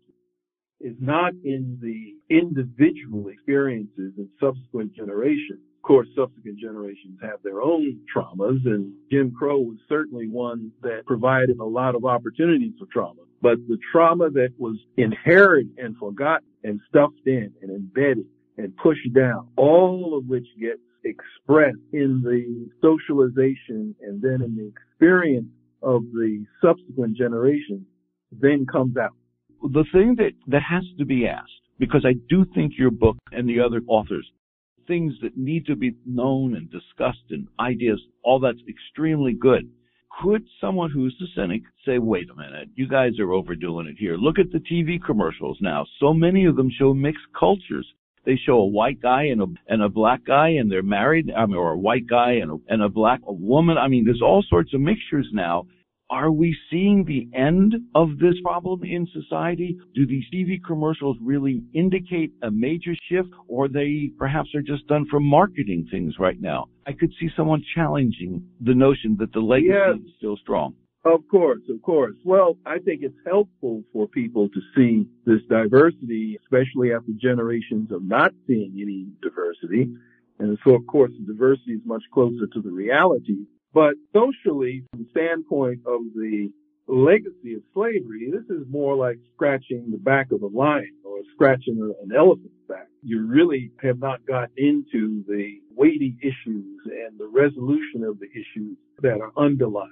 is 0.79 0.96
not 1.00 1.34
in 1.43 1.77
the 1.81 2.13
individual 2.34 3.29
experiences 3.29 4.13
in 4.17 4.29
subsequent 4.39 4.93
generations. 4.96 5.60
Of 5.77 5.81
course, 5.81 6.07
subsequent 6.15 6.60
generations 6.60 7.17
have 7.22 7.41
their 7.43 7.62
own 7.62 8.00
traumas, 8.13 8.65
and 8.65 8.93
Jim 9.12 9.34
Crow 9.38 9.60
was 9.60 9.77
certainly 9.89 10.27
one 10.27 10.72
that 10.81 11.05
provided 11.05 11.60
a 11.60 11.65
lot 11.65 11.96
of 11.96 12.05
opportunities 12.05 12.74
for 12.77 12.88
trauma. 12.91 13.22
But 13.41 13.57
the 13.67 13.77
trauma 13.91 14.29
that 14.31 14.50
was 14.57 14.77
inherited 14.98 15.69
and 15.77 15.96
forgotten 15.98 16.48
and 16.63 16.79
stuffed 16.89 17.25
in 17.25 17.53
and 17.62 17.72
embedded 17.72 18.25
and 18.57 18.75
pushed 18.77 19.13
down, 19.13 19.48
all 19.55 20.17
of 20.17 20.25
which 20.25 20.48
gets 20.60 20.81
expressed 21.05 21.77
in 21.93 22.22
the 22.24 22.67
socialization 22.81 23.96
and 24.01 24.22
then 24.22 24.41
in 24.41 24.55
the 24.55 24.67
experience 24.67 25.48
of 25.81 26.01
the 26.12 26.43
subsequent 26.62 27.15
generations, 27.15 27.86
then 28.31 28.65
comes 28.65 28.98
out 28.98 29.13
the 29.71 29.86
thing 29.91 30.15
that, 30.17 30.31
that 30.47 30.63
has 30.63 30.83
to 30.97 31.05
be 31.05 31.27
asked, 31.27 31.51
because 31.79 32.05
I 32.05 32.13
do 32.29 32.45
think 32.55 32.74
your 32.77 32.91
book 32.91 33.17
and 33.31 33.47
the 33.47 33.59
other 33.59 33.81
authors, 33.88 34.29
things 34.88 35.13
that 35.21 35.38
need 35.38 35.65
to 35.67 35.75
be 35.75 35.95
known 36.05 36.55
and 36.55 36.71
discussed 36.71 37.25
and 37.29 37.47
ideas, 37.59 38.00
all 38.24 38.39
that's 38.39 38.62
extremely 38.67 39.33
good. 39.33 39.69
could 40.21 40.43
someone 40.59 40.89
who's 40.89 41.15
a 41.21 41.39
cynic 41.39 41.62
say, 41.86 42.00
wait 42.00 42.29
a 42.29 42.36
minute, 42.36 42.69
you 42.75 42.88
guys 42.88 43.19
are 43.19 43.33
overdoing 43.33 43.88
it 43.88 43.97
here. 44.00 44.15
Look 44.15 44.39
at 44.39 44.51
the 44.51 44.59
TV 44.59 45.03
commercials 45.03 45.57
now. 45.62 45.86
So 46.00 46.13
many 46.13 46.45
of 46.45 46.55
them 46.55 46.71
show 46.71 46.93
mixed 46.93 47.27
cultures. 47.38 47.88
They 48.25 48.36
show 48.36 48.57
a 48.57 48.65
white 48.65 49.01
guy 49.01 49.24
and 49.25 49.41
a 49.41 49.45
and 49.67 49.81
a 49.81 49.88
black 49.88 50.25
guy, 50.25 50.50
and 50.50 50.69
they're 50.69 50.83
married, 50.83 51.31
I 51.31 51.45
mean, 51.45 51.55
or 51.55 51.71
a 51.71 51.77
white 51.77 52.07
guy 52.07 52.33
and 52.41 52.51
a, 52.51 52.57
and 52.67 52.81
a 52.81 52.89
black 52.89 53.21
a 53.25 53.31
woman. 53.31 53.77
I 53.77 53.88
mean, 53.88 54.03
there's 54.03 54.21
all 54.21 54.43
sorts 54.50 54.74
of 54.74 54.81
mixtures 54.81 55.29
now. 55.31 55.65
Are 56.09 56.31
we 56.31 56.55
seeing 56.71 57.03
the 57.03 57.27
end 57.37 57.75
of 57.93 58.17
this 58.17 58.35
problem 58.41 58.81
in 58.85 59.07
society? 59.11 59.77
Do 59.93 60.07
these 60.07 60.23
TV 60.33 60.57
commercials 60.65 61.17
really 61.21 61.63
indicate 61.73 62.31
a 62.41 62.49
major 62.49 62.93
shift 63.09 63.27
or 63.49 63.67
they 63.67 64.11
perhaps 64.17 64.55
are 64.55 64.61
just 64.61 64.87
done 64.87 65.05
for 65.09 65.19
marketing 65.19 65.85
things 65.91 66.15
right 66.17 66.39
now? 66.39 66.67
I 66.85 66.93
could 66.93 67.11
see 67.19 67.27
someone 67.35 67.61
challenging 67.75 68.47
the 68.61 68.73
notion 68.73 69.17
that 69.19 69.33
the 69.33 69.41
legacy 69.41 69.73
yes. 69.73 69.97
is 69.97 70.13
still 70.17 70.37
strong. 70.37 70.75
Of 71.03 71.27
course, 71.29 71.61
of 71.69 71.81
course. 71.81 72.15
Well, 72.23 72.57
I 72.65 72.79
think 72.79 73.01
it's 73.03 73.19
helpful 73.25 73.83
for 73.91 74.07
people 74.07 74.47
to 74.47 74.61
see 74.75 75.09
this 75.25 75.41
diversity, 75.49 76.37
especially 76.41 76.93
after 76.93 77.11
generations 77.21 77.91
of 77.91 78.03
not 78.03 78.31
seeing 78.45 78.79
any 78.81 79.07
diversity. 79.21 79.93
And 80.39 80.57
so, 80.63 80.73
of 80.73 80.87
course, 80.87 81.11
the 81.19 81.33
diversity 81.33 81.73
is 81.73 81.81
much 81.85 82.03
closer 82.13 82.47
to 82.53 82.61
the 82.61 82.71
reality 82.71 83.45
but 83.77 83.93
socially, 84.12 84.84
from 84.89 85.03
the 85.03 85.10
standpoint 85.12 85.81
of 85.86 86.01
the 86.15 86.50
legacy 86.88 87.53
of 87.53 87.62
slavery, 87.75 88.31
this 88.31 88.50
is 88.50 88.65
more 88.72 88.96
like 88.96 89.19
scratching 89.36 89.91
the 89.91 90.00
back 90.00 90.31
of 90.31 90.41
a 90.41 90.48
lion 90.48 90.96
or 91.05 91.19
scratching 91.36 91.93
an 92.01 92.10
elephant's 92.12 92.57
back. 92.67 92.88
You 93.03 93.27
really 93.27 93.69
have 93.84 94.00
not 94.00 94.25
got 94.25 94.50
into 94.57 95.24
the 95.27 95.60
weighty 95.75 96.17
issues 96.24 96.79
and 96.86 97.19
the 97.19 97.27
resolution 97.31 98.03
of 98.03 98.17
the 98.19 98.25
issues 98.31 98.77
that 99.03 99.22
are 99.22 99.31
underlying. 99.38 99.91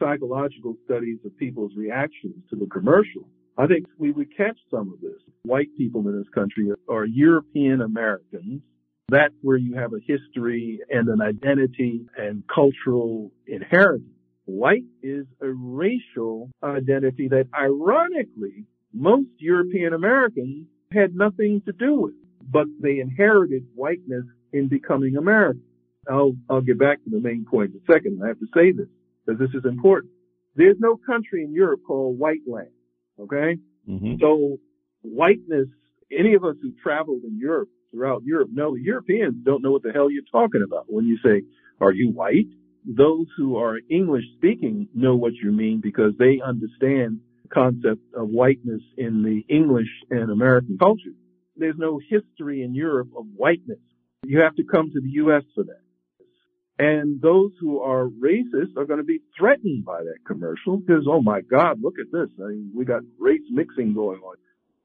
Psychological 0.00 0.74
studies 0.84 1.18
of 1.24 1.38
people's 1.38 1.76
reactions 1.76 2.42
to 2.50 2.56
the 2.56 2.66
commercial. 2.66 3.28
I 3.56 3.68
think 3.68 3.86
we 3.96 4.10
would 4.10 4.36
catch 4.36 4.58
some 4.72 4.92
of 4.92 5.00
this. 5.00 5.22
White 5.44 5.68
people 5.78 6.00
in 6.08 6.18
this 6.18 6.28
country 6.34 6.68
are 6.88 7.04
European 7.04 7.82
Americans 7.82 8.60
that's 9.08 9.34
where 9.42 9.56
you 9.56 9.74
have 9.74 9.92
a 9.92 10.00
history 10.06 10.80
and 10.90 11.08
an 11.08 11.20
identity 11.20 12.06
and 12.16 12.42
cultural 12.52 13.30
inheritance. 13.46 14.08
White 14.46 14.84
is 15.02 15.26
a 15.40 15.48
racial 15.48 16.50
identity 16.62 17.28
that 17.28 17.46
ironically 17.58 18.66
most 18.92 19.28
European 19.38 19.92
Americans 19.92 20.66
had 20.92 21.14
nothing 21.14 21.62
to 21.66 21.72
do 21.72 21.96
with, 21.96 22.14
but 22.50 22.66
they 22.80 23.00
inherited 23.00 23.66
whiteness 23.74 24.24
in 24.52 24.68
becoming 24.68 25.16
American. 25.16 25.62
I'll, 26.08 26.36
I'll 26.50 26.60
get 26.60 26.78
back 26.78 27.02
to 27.04 27.10
the 27.10 27.20
main 27.20 27.46
point 27.50 27.72
in 27.72 27.80
a 27.80 27.92
second. 27.92 28.20
I 28.22 28.28
have 28.28 28.38
to 28.38 28.46
say 28.54 28.72
this 28.72 28.86
because 29.24 29.38
this 29.38 29.54
is 29.54 29.64
important. 29.64 30.12
There's 30.54 30.76
no 30.78 30.96
country 30.96 31.42
in 31.42 31.52
Europe 31.52 31.80
called 31.86 32.18
white 32.18 32.42
land. 32.46 32.68
Okay. 33.18 33.58
Mm-hmm. 33.88 34.14
So 34.20 34.58
whiteness, 35.02 35.68
any 36.12 36.34
of 36.34 36.44
us 36.44 36.56
who 36.62 36.72
traveled 36.82 37.22
in 37.24 37.38
Europe 37.38 37.68
throughout 37.94 38.22
Europe 38.24 38.50
the 38.52 38.80
Europeans 38.82 39.36
don't 39.44 39.62
know 39.62 39.70
what 39.70 39.82
the 39.82 39.92
hell 39.92 40.10
you're 40.10 40.22
talking 40.30 40.64
about 40.66 40.86
when 40.88 41.06
you 41.06 41.18
say, 41.24 41.42
are 41.80 41.92
you 41.92 42.10
white? 42.10 42.48
Those 42.84 43.26
who 43.36 43.56
are 43.56 43.78
English 43.88 44.24
speaking 44.36 44.88
know 44.94 45.14
what 45.16 45.32
you 45.34 45.52
mean 45.52 45.80
because 45.82 46.12
they 46.18 46.40
understand 46.44 47.20
the 47.42 47.48
concept 47.48 48.02
of 48.14 48.28
whiteness 48.28 48.82
in 48.98 49.22
the 49.22 49.44
English 49.54 49.88
and 50.10 50.30
American 50.30 50.76
culture. 50.78 51.14
There's 51.56 51.78
no 51.78 52.00
history 52.10 52.62
in 52.62 52.74
Europe 52.74 53.08
of 53.16 53.26
whiteness. 53.36 53.78
You 54.24 54.40
have 54.40 54.56
to 54.56 54.64
come 54.64 54.90
to 54.90 55.00
the 55.00 55.10
U.S. 55.24 55.42
for 55.54 55.64
that. 55.64 55.80
And 56.76 57.22
those 57.22 57.52
who 57.60 57.80
are 57.80 58.08
racist 58.08 58.76
are 58.76 58.84
going 58.84 58.98
to 58.98 59.04
be 59.04 59.20
threatened 59.38 59.84
by 59.84 60.02
that 60.02 60.26
commercial 60.26 60.78
because, 60.78 61.04
oh 61.08 61.22
my 61.22 61.40
God, 61.40 61.80
look 61.80 61.94
at 62.00 62.10
this. 62.10 62.28
I 62.42 62.48
mean, 62.48 62.72
we 62.74 62.84
got 62.84 63.02
race 63.18 63.42
mixing 63.50 63.94
going 63.94 64.18
on 64.20 64.36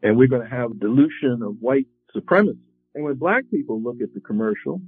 and 0.03 0.15
we're 0.15 0.27
going 0.27 0.47
to 0.47 0.55
have 0.55 0.79
dilution 0.79 1.41
of 1.43 1.55
white 1.59 1.87
supremacy. 2.13 2.59
And 2.96 3.03
when 3.03 3.15
black 3.15 3.43
people 3.51 3.81
look 3.81 4.01
at 4.01 4.13
the 4.13 4.19
commercial, 4.19 4.81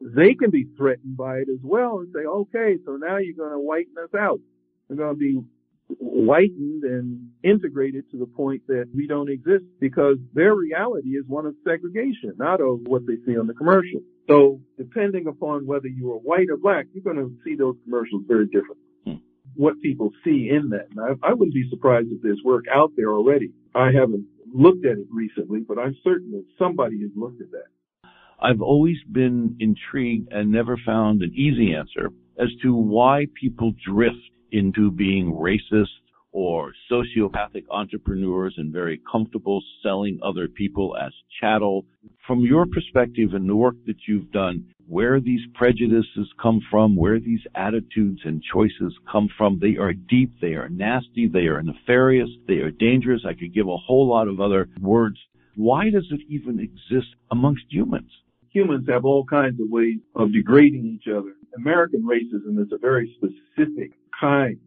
they 0.00 0.34
can 0.34 0.50
be 0.50 0.66
threatened 0.76 1.16
by 1.16 1.38
it 1.38 1.48
as 1.48 1.60
well 1.62 1.98
and 1.98 2.12
say, 2.12 2.26
okay, 2.26 2.76
so 2.84 2.96
now 2.96 3.16
you're 3.16 3.36
going 3.36 3.52
to 3.52 3.60
whiten 3.60 3.94
us 4.02 4.14
out. 4.18 4.40
We're 4.88 4.96
going 4.96 5.14
to 5.14 5.18
be 5.18 5.40
whitened 5.88 6.84
and 6.84 7.30
integrated 7.42 8.10
to 8.10 8.18
the 8.18 8.26
point 8.26 8.62
that 8.68 8.88
we 8.94 9.06
don't 9.06 9.30
exist 9.30 9.64
because 9.80 10.16
their 10.32 10.54
reality 10.54 11.10
is 11.10 11.24
one 11.26 11.46
of 11.46 11.54
segregation, 11.64 12.32
not 12.36 12.60
of 12.60 12.80
what 12.86 13.06
they 13.06 13.16
see 13.26 13.38
on 13.38 13.46
the 13.46 13.54
commercial. 13.54 14.00
So 14.28 14.60
depending 14.78 15.26
upon 15.26 15.66
whether 15.66 15.86
you 15.86 16.10
are 16.12 16.18
white 16.18 16.48
or 16.50 16.56
black, 16.56 16.86
you're 16.92 17.04
going 17.04 17.24
to 17.24 17.36
see 17.44 17.54
those 17.54 17.76
commercials 17.84 18.22
very 18.26 18.46
different. 18.46 18.78
Hmm. 19.06 19.14
What 19.54 19.80
people 19.80 20.10
see 20.24 20.50
in 20.50 20.70
that. 20.70 20.88
I, 20.98 21.30
I 21.30 21.34
wouldn't 21.34 21.54
be 21.54 21.68
surprised 21.70 22.08
if 22.10 22.22
there's 22.22 22.40
work 22.44 22.64
out 22.72 22.92
there 22.96 23.12
already. 23.12 23.52
I 23.74 23.90
haven't 23.92 24.26
looked 24.54 24.86
at 24.86 24.98
it 24.98 25.06
recently, 25.10 25.60
but 25.66 25.78
I'm 25.78 25.96
certain 26.02 26.30
that 26.32 26.44
somebody 26.58 27.00
has 27.00 27.10
looked 27.16 27.42
at 27.42 27.50
that. 27.50 28.08
I've 28.40 28.62
always 28.62 28.96
been 29.12 29.56
intrigued 29.60 30.32
and 30.32 30.50
never 30.50 30.76
found 30.86 31.22
an 31.22 31.32
easy 31.34 31.74
answer 31.74 32.10
as 32.38 32.48
to 32.62 32.74
why 32.74 33.26
people 33.40 33.72
drift 33.84 34.16
into 34.52 34.90
being 34.90 35.32
racist 35.32 35.88
or 36.34 36.72
sociopathic 36.90 37.64
entrepreneurs 37.70 38.54
and 38.58 38.72
very 38.72 39.00
comfortable 39.10 39.62
selling 39.84 40.18
other 40.20 40.48
people 40.48 40.96
as 41.00 41.12
chattel. 41.40 41.86
From 42.26 42.40
your 42.40 42.66
perspective 42.66 43.34
and 43.34 43.48
the 43.48 43.54
work 43.54 43.76
that 43.86 43.96
you've 44.08 44.32
done, 44.32 44.66
where 44.88 45.20
these 45.20 45.40
prejudices 45.54 46.28
come 46.42 46.60
from, 46.70 46.96
where 46.96 47.20
these 47.20 47.40
attitudes 47.54 48.20
and 48.24 48.42
choices 48.52 48.92
come 49.10 49.28
from, 49.38 49.60
they 49.60 49.76
are 49.76 49.92
deep, 49.92 50.32
they 50.40 50.54
are 50.54 50.68
nasty, 50.68 51.28
they 51.32 51.46
are 51.46 51.62
nefarious, 51.62 52.28
they 52.48 52.54
are 52.54 52.72
dangerous. 52.72 53.22
I 53.24 53.34
could 53.34 53.54
give 53.54 53.68
a 53.68 53.76
whole 53.76 54.08
lot 54.08 54.26
of 54.26 54.40
other 54.40 54.68
words. 54.80 55.16
Why 55.54 55.88
does 55.90 56.08
it 56.10 56.20
even 56.28 56.58
exist 56.58 57.14
amongst 57.30 57.66
humans? 57.70 58.10
Humans 58.50 58.88
have 58.88 59.04
all 59.04 59.24
kinds 59.24 59.60
of 59.60 59.70
ways 59.70 59.98
of 60.16 60.32
degrading 60.32 60.98
each 60.98 61.08
other. 61.08 61.34
American 61.56 62.02
racism 62.02 62.60
is 62.60 62.72
a 62.72 62.78
very 62.78 63.16
specific 63.18 63.92
kind 64.20 64.58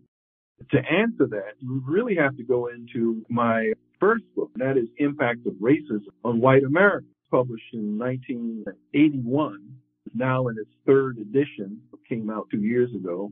to 0.72 0.78
answer 0.78 1.28
that, 1.28 1.54
you 1.60 1.82
really 1.86 2.16
have 2.16 2.36
to 2.38 2.44
go 2.44 2.68
into 2.68 3.24
my 3.30 3.74
first 4.00 4.24
book, 4.36 4.52
that 4.56 4.78
is 4.78 4.88
Impact 4.98 5.46
of 5.46 5.54
Racism 5.54 6.08
on 6.24 6.40
White 6.40 6.64
America, 6.64 7.08
published 7.32 7.74
in 7.74 7.98
1981, 7.98 9.60
now 10.14 10.48
in 10.48 10.58
its 10.58 10.70
third 10.86 11.18
edition, 11.18 11.82
came 12.08 12.30
out 12.30 12.48
two 12.50 12.62
years 12.62 12.94
ago. 12.96 13.32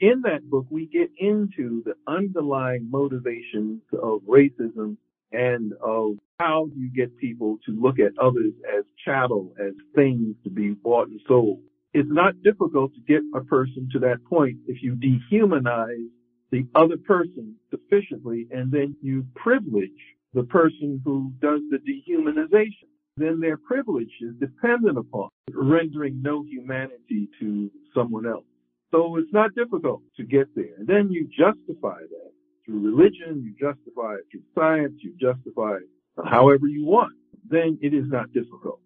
In 0.00 0.20
that 0.22 0.48
book, 0.50 0.66
we 0.68 0.86
get 0.86 1.10
into 1.18 1.82
the 1.84 1.94
underlying 2.06 2.90
motivations 2.90 3.82
of 3.92 4.20
racism 4.22 4.96
and 5.32 5.72
of 5.82 6.16
how 6.38 6.68
you 6.74 6.90
get 6.94 7.16
people 7.16 7.58
to 7.66 7.72
look 7.72 7.98
at 7.98 8.12
others 8.20 8.52
as 8.76 8.84
chattel, 9.04 9.54
as 9.60 9.72
things 9.94 10.34
to 10.44 10.50
be 10.50 10.70
bought 10.70 11.08
and 11.08 11.20
sold. 11.26 11.60
It's 11.94 12.08
not 12.10 12.42
difficult 12.42 12.92
to 12.94 13.00
get 13.00 13.22
a 13.34 13.42
person 13.44 13.88
to 13.92 13.98
that 14.00 14.24
point 14.24 14.58
if 14.66 14.82
you 14.82 14.96
dehumanize 14.96 16.08
the 16.50 16.66
other 16.74 16.96
person 16.96 17.56
sufficiently 17.70 18.46
and 18.50 18.70
then 18.70 18.96
you 19.02 19.26
privilege 19.34 19.90
the 20.34 20.44
person 20.44 21.00
who 21.04 21.32
does 21.40 21.60
the 21.70 21.78
dehumanization. 21.78 22.88
Then 23.16 23.40
their 23.40 23.56
privilege 23.56 24.12
is 24.20 24.34
dependent 24.38 24.98
upon 24.98 25.30
rendering 25.52 26.20
no 26.20 26.44
humanity 26.44 27.28
to 27.40 27.70
someone 27.94 28.26
else. 28.26 28.44
So 28.90 29.16
it's 29.16 29.32
not 29.32 29.54
difficult 29.54 30.02
to 30.16 30.24
get 30.24 30.54
there. 30.54 30.74
And 30.78 30.86
then 30.86 31.08
you 31.10 31.26
justify 31.26 32.00
that 32.00 32.32
through 32.64 32.80
religion, 32.80 33.42
you 33.42 33.52
justify 33.52 34.14
it 34.14 34.26
through 34.30 34.42
science, 34.54 34.94
you 34.98 35.14
justify 35.18 35.76
it 35.76 35.88
however 36.24 36.66
you 36.66 36.84
want. 36.84 37.12
Then 37.48 37.78
it 37.80 37.94
is 37.94 38.04
not 38.06 38.32
difficult. 38.32 38.80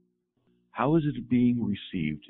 How 0.70 0.96
is 0.96 1.02
it 1.04 1.28
being 1.28 1.62
received? 1.62 2.24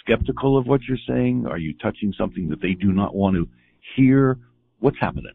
Skeptical 0.00 0.56
of 0.58 0.66
what 0.66 0.80
you're 0.88 0.98
saying? 1.06 1.46
Are 1.48 1.58
you 1.58 1.74
touching 1.82 2.12
something 2.16 2.48
that 2.48 2.60
they 2.60 2.72
do 2.72 2.92
not 2.92 3.14
want 3.14 3.36
to 3.36 3.48
hear? 3.96 4.38
What's 4.82 4.98
happening? 4.98 5.30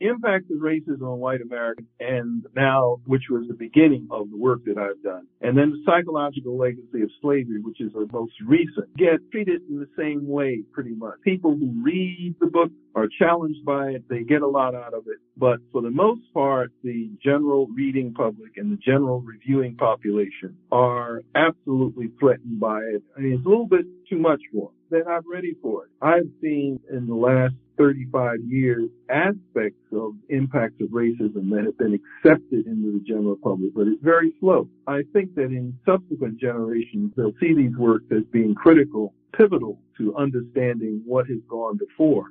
Impact 0.00 0.50
of 0.50 0.58
racism 0.60 1.02
on 1.02 1.18
white 1.18 1.42
Americans 1.42 1.86
and 2.00 2.46
now, 2.56 2.96
which 3.04 3.24
was 3.30 3.44
the 3.46 3.54
beginning 3.54 4.08
of 4.10 4.30
the 4.30 4.38
work 4.38 4.64
that 4.64 4.78
I've 4.78 5.02
done. 5.02 5.26
And 5.42 5.56
then 5.56 5.70
the 5.70 5.82
psychological 5.84 6.56
legacy 6.56 7.02
of 7.02 7.10
slavery, 7.20 7.60
which 7.60 7.78
is 7.82 7.92
the 7.92 8.08
most 8.10 8.32
recent, 8.46 8.96
get 8.96 9.20
treated 9.30 9.60
in 9.68 9.78
the 9.78 9.88
same 9.98 10.26
way 10.26 10.62
pretty 10.72 10.94
much. 10.94 11.20
People 11.22 11.58
who 11.58 11.74
read 11.84 12.36
the 12.40 12.46
book 12.46 12.70
are 12.94 13.06
challenged 13.18 13.64
by 13.66 13.88
it. 13.88 14.08
They 14.08 14.22
get 14.22 14.40
a 14.40 14.48
lot 14.48 14.74
out 14.74 14.94
of 14.94 15.04
it. 15.08 15.18
But 15.36 15.58
for 15.70 15.82
the 15.82 15.90
most 15.90 16.22
part, 16.32 16.72
the 16.82 17.10
general 17.22 17.66
reading 17.66 18.14
public 18.14 18.56
and 18.56 18.72
the 18.72 18.78
general 18.78 19.20
reviewing 19.20 19.76
population 19.76 20.56
are 20.72 21.20
absolutely 21.34 22.12
threatened 22.18 22.60
by 22.60 22.78
it. 22.80 23.02
I 23.14 23.20
mean, 23.20 23.34
it's 23.34 23.46
a 23.46 23.48
little 23.48 23.68
bit 23.68 23.84
too 24.08 24.18
much 24.18 24.40
for 24.52 24.70
them. 24.70 24.74
Not 25.02 25.24
ready 25.26 25.54
for 25.60 25.86
it. 25.86 25.90
I've 26.00 26.28
seen 26.40 26.78
in 26.92 27.06
the 27.06 27.14
last 27.14 27.54
35 27.78 28.38
years 28.46 28.88
aspects 29.10 29.82
of 29.92 30.12
impacts 30.28 30.80
of 30.80 30.88
racism 30.90 31.50
that 31.50 31.64
have 31.64 31.76
been 31.78 31.94
accepted 31.94 32.66
into 32.66 32.92
the 32.92 33.04
general 33.06 33.36
public, 33.42 33.74
but 33.74 33.88
it's 33.88 34.02
very 34.02 34.32
slow. 34.38 34.68
I 34.86 35.02
think 35.12 35.34
that 35.34 35.46
in 35.46 35.76
subsequent 35.84 36.38
generations, 36.38 37.12
they'll 37.16 37.34
see 37.40 37.54
these 37.54 37.76
works 37.76 38.04
as 38.12 38.22
being 38.32 38.54
critical, 38.54 39.14
pivotal 39.36 39.80
to 39.98 40.14
understanding 40.16 41.02
what 41.04 41.26
has 41.26 41.40
gone 41.48 41.76
before. 41.76 42.26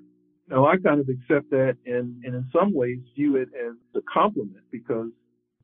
Now, 0.47 0.65
I 0.65 0.77
kind 0.77 1.01
of 1.01 1.09
accept 1.09 1.49
that 1.51 1.77
and, 1.85 2.23
and 2.23 2.33
in 2.33 2.45
some 2.53 2.73
ways 2.73 2.99
view 3.15 3.35
it 3.35 3.49
as 3.59 3.75
a 3.95 4.01
compliment 4.11 4.63
because 4.71 5.09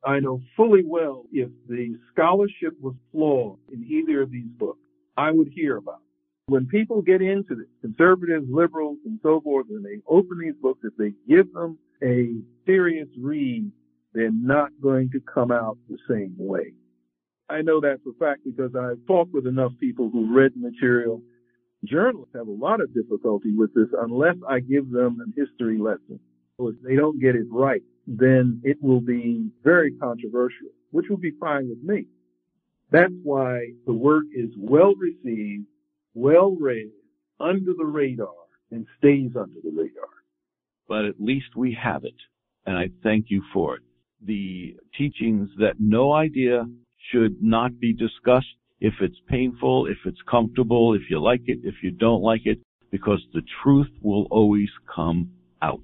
I 0.04 0.20
know 0.20 0.42
fully 0.58 0.84
well 0.86 1.24
if 1.32 1.50
the 1.68 1.98
scholarship 2.12 2.74
was 2.82 2.96
flawed 3.12 3.60
in 3.72 3.86
either 3.86 4.22
of 4.22 4.32
these 4.32 4.50
books, 4.58 4.80
I 5.16 5.32
would 5.32 5.50
hear 5.54 5.78
about 5.78 6.00
it. 6.00 6.09
When 6.50 6.66
people 6.66 7.04
get 7.04 7.22
into 7.22 7.54
this, 7.54 7.68
conservatives, 7.82 8.48
liberals, 8.50 8.98
and 9.06 9.20
so 9.22 9.40
forth, 9.40 9.68
and 9.70 9.86
they 9.86 10.02
open 10.08 10.40
these 10.40 10.56
books, 10.60 10.80
if 10.84 10.94
they 10.98 11.14
give 11.28 11.54
them 11.54 11.78
a 12.04 12.42
serious 12.66 13.08
read, 13.22 13.72
they're 14.14 14.32
not 14.32 14.72
going 14.82 15.12
to 15.12 15.22
come 15.32 15.52
out 15.52 15.78
the 15.88 16.00
same 16.10 16.34
way. 16.40 16.74
I 17.50 17.62
know 17.62 17.80
that 17.82 18.00
for 18.04 18.10
a 18.10 18.14
fact 18.14 18.42
because 18.46 18.72
I've 18.76 19.06
talked 19.06 19.32
with 19.32 19.46
enough 19.46 19.74
people 19.80 20.10
who 20.10 20.36
read 20.36 20.54
material. 20.56 21.22
Journalists 21.86 22.34
have 22.36 22.48
a 22.48 22.52
lot 22.52 22.82
of 22.82 22.96
difficulty 22.96 23.54
with 23.56 23.72
this 23.76 23.90
unless 24.02 24.36
I 24.48 24.60
give 24.60 24.90
them 24.90 25.20
a 25.22 25.40
history 25.40 25.78
lesson. 25.78 26.20
So 26.58 26.70
if 26.70 26.76
they 26.84 26.96
don't 26.96 27.22
get 27.22 27.36
it 27.36 27.46
right, 27.52 27.84
then 28.08 28.60
it 28.64 28.78
will 28.82 29.02
be 29.02 29.52
very 29.64 29.92
controversial, 29.94 30.70
which 30.90 31.06
will 31.10 31.18
be 31.18 31.34
fine 31.40 31.70
with 31.70 31.84
me. 31.84 32.06
That's 32.92 33.14
why 33.22 33.74
the 33.86 33.94
work 33.94 34.26
is 34.36 34.50
well 34.58 34.96
received, 34.96 35.66
well 36.14 36.56
read, 36.60 36.92
under 37.40 37.74
the 37.78 37.86
radar, 37.86 38.34
and 38.72 38.86
stays 38.98 39.32
under 39.36 39.60
the 39.64 39.72
radar. 39.72 40.10
But 40.88 41.06
at 41.06 41.20
least 41.20 41.56
we 41.56 41.78
have 41.82 42.04
it, 42.04 42.16
and 42.66 42.78
I 42.78 42.90
thank 43.04 43.26
you 43.30 43.44
for 43.54 43.76
it. 43.76 43.84
The 44.26 44.76
teachings 44.98 45.50
that 45.60 45.76
no 45.80 46.12
idea 46.14 46.66
should 47.12 47.42
not 47.42 47.80
be 47.80 47.94
discussed 47.94 48.48
if 48.82 48.94
it's 49.02 49.20
painful, 49.28 49.88
if 49.88 49.98
it's 50.06 50.22
comfortable, 50.30 50.94
if 50.94 51.04
you 51.10 51.22
like 51.22 51.42
it, 51.46 51.60
if 51.64 51.76
you 51.84 51.92
don't 51.92 52.22
like 52.22 52.42
it, 52.46 52.60
because 52.92 53.22
the 53.34 53.42
truth 53.64 53.90
will 54.02 54.28
always 54.32 54.70
come 54.94 55.30
out. 55.62 55.84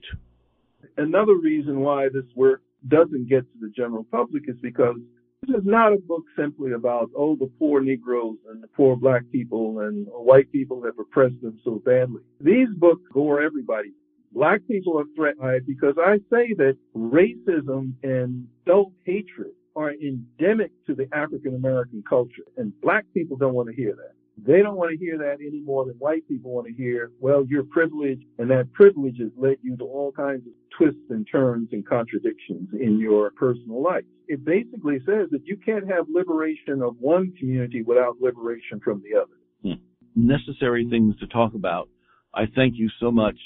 Another 0.98 1.36
reason 1.36 1.82
why 1.82 2.08
this 2.14 2.26
work 2.36 2.62
doesn't 2.88 3.28
get 3.28 3.42
to 3.42 3.60
the 3.60 3.70
general 3.76 4.06
public 4.12 4.44
is 4.48 4.56
because 4.62 4.98
this 5.48 5.56
is 5.56 5.66
not 5.66 5.94
a 5.94 5.98
book 5.98 6.24
simply 6.38 6.74
about, 6.74 7.10
oh, 7.16 7.36
the 7.36 7.50
poor 7.60 7.82
Negroes 7.82 8.38
and 8.50 8.62
the 8.64 8.68
poor 8.68 8.96
black 8.96 9.24
people 9.32 9.80
and 9.80 10.08
white 10.08 10.52
people 10.52 10.84
have 10.84 10.98
oppressed 11.00 11.42
them 11.42 11.60
so 11.64 11.82
badly. 11.86 12.22
These 12.42 12.70
books 12.78 13.04
gore 13.14 13.42
everybody. 13.42 13.92
Black 14.32 14.62
people 14.68 15.00
are 15.00 15.06
threatened 15.16 15.66
because 15.66 15.96
I 15.98 16.18
say 16.30 16.54
that 16.58 16.78
racism 16.96 17.94
and 18.04 18.48
self-hatred 18.68 19.52
are 19.76 19.92
endemic 19.92 20.72
to 20.88 20.96
the 20.96 21.08
African 21.14 21.56
American 21.56 22.04
culture, 22.08 22.44
and 22.58 22.74
black 22.82 23.06
people 23.14 23.38
don't 23.38 23.54
want 23.54 23.70
to 23.70 23.76
hear 23.76 23.96
that. 23.96 24.14
They 24.38 24.62
don't 24.62 24.76
want 24.76 24.92
to 24.92 24.98
hear 24.98 25.18
that 25.18 25.38
any 25.40 25.62
more 25.62 25.86
than 25.86 25.96
white 25.96 26.28
people 26.28 26.52
want 26.52 26.68
to 26.68 26.74
hear, 26.74 27.12
well, 27.20 27.46
you're 27.48 27.64
privileged, 27.64 28.26
and 28.38 28.50
that 28.52 28.72
privilege 28.74 29.18
has 29.20 29.32
led 29.38 29.58
you 29.62 29.78
to 29.78 29.84
all 29.86 30.12
kinds 30.12 30.46
of 30.46 30.54
twists 30.78 31.10
and 31.10 31.26
turns 31.32 31.70
and 31.72 31.88
contradictions 31.88 32.70
in 32.74 33.00
your 33.00 33.32
personal 33.32 33.82
life. 33.82 34.04
It 34.28 34.44
basically 34.44 35.00
says 35.06 35.30
that 35.32 35.46
you 35.46 35.58
can't 35.58 35.90
have 35.90 36.06
liberation 36.10 36.82
of 36.82 36.98
one 37.00 37.34
community 37.40 37.82
without 37.82 38.20
liberation 38.20 38.82
from 38.84 39.02
the 39.04 39.20
other. 39.20 39.36
Hmm. 39.64 39.82
Necessary 40.16 40.88
things 40.90 41.16
to 41.20 41.28
talk 41.28 41.54
about. 41.54 41.90
I 42.34 42.46
thank 42.56 42.76
you 42.76 42.90
so 43.00 43.12
much. 43.12 43.38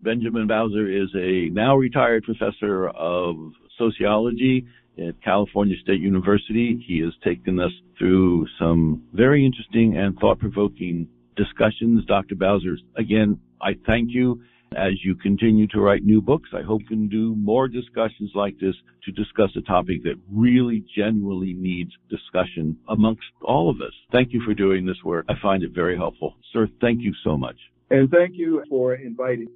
Benjamin 0.00 0.46
Bowser 0.46 0.88
is 0.88 1.08
a 1.14 1.50
now 1.50 1.76
retired 1.76 2.24
professor 2.24 2.88
of 2.88 3.36
sociology 3.78 4.66
at 4.98 5.22
California 5.22 5.76
State 5.82 6.00
University. 6.00 6.82
He 6.86 7.00
has 7.00 7.12
taken 7.24 7.58
us 7.58 7.72
through 7.98 8.46
some 8.58 9.02
very 9.12 9.44
interesting 9.44 9.96
and 9.96 10.18
thought-provoking 10.18 11.08
discussions. 11.36 12.04
Dr. 12.06 12.34
Bowser, 12.34 12.76
again, 12.96 13.38
I 13.60 13.72
thank 13.86 14.10
you. 14.10 14.42
As 14.76 14.92
you 15.04 15.14
continue 15.16 15.66
to 15.68 15.80
write 15.80 16.02
new 16.02 16.22
books, 16.22 16.48
I 16.54 16.62
hope 16.62 16.80
you 16.82 16.86
can 16.88 17.08
do 17.08 17.34
more 17.36 17.68
discussions 17.68 18.30
like 18.34 18.58
this 18.58 18.74
to 19.04 19.12
discuss 19.12 19.50
a 19.54 19.60
topic 19.60 20.02
that 20.04 20.14
really 20.32 20.82
genuinely 20.96 21.52
needs 21.52 21.90
discussion 22.08 22.78
amongst 22.88 23.22
all 23.42 23.68
of 23.68 23.82
us. 23.82 23.92
Thank 24.12 24.32
you 24.32 24.42
for 24.46 24.54
doing 24.54 24.86
this 24.86 24.96
work. 25.04 25.26
I 25.28 25.34
find 25.42 25.62
it 25.62 25.72
very 25.74 25.94
helpful. 25.96 26.36
Sir, 26.54 26.68
thank 26.80 27.02
you 27.02 27.12
so 27.22 27.36
much. 27.36 27.56
And 27.90 28.10
thank 28.10 28.32
you 28.34 28.64
for 28.70 28.94
inviting 28.94 29.48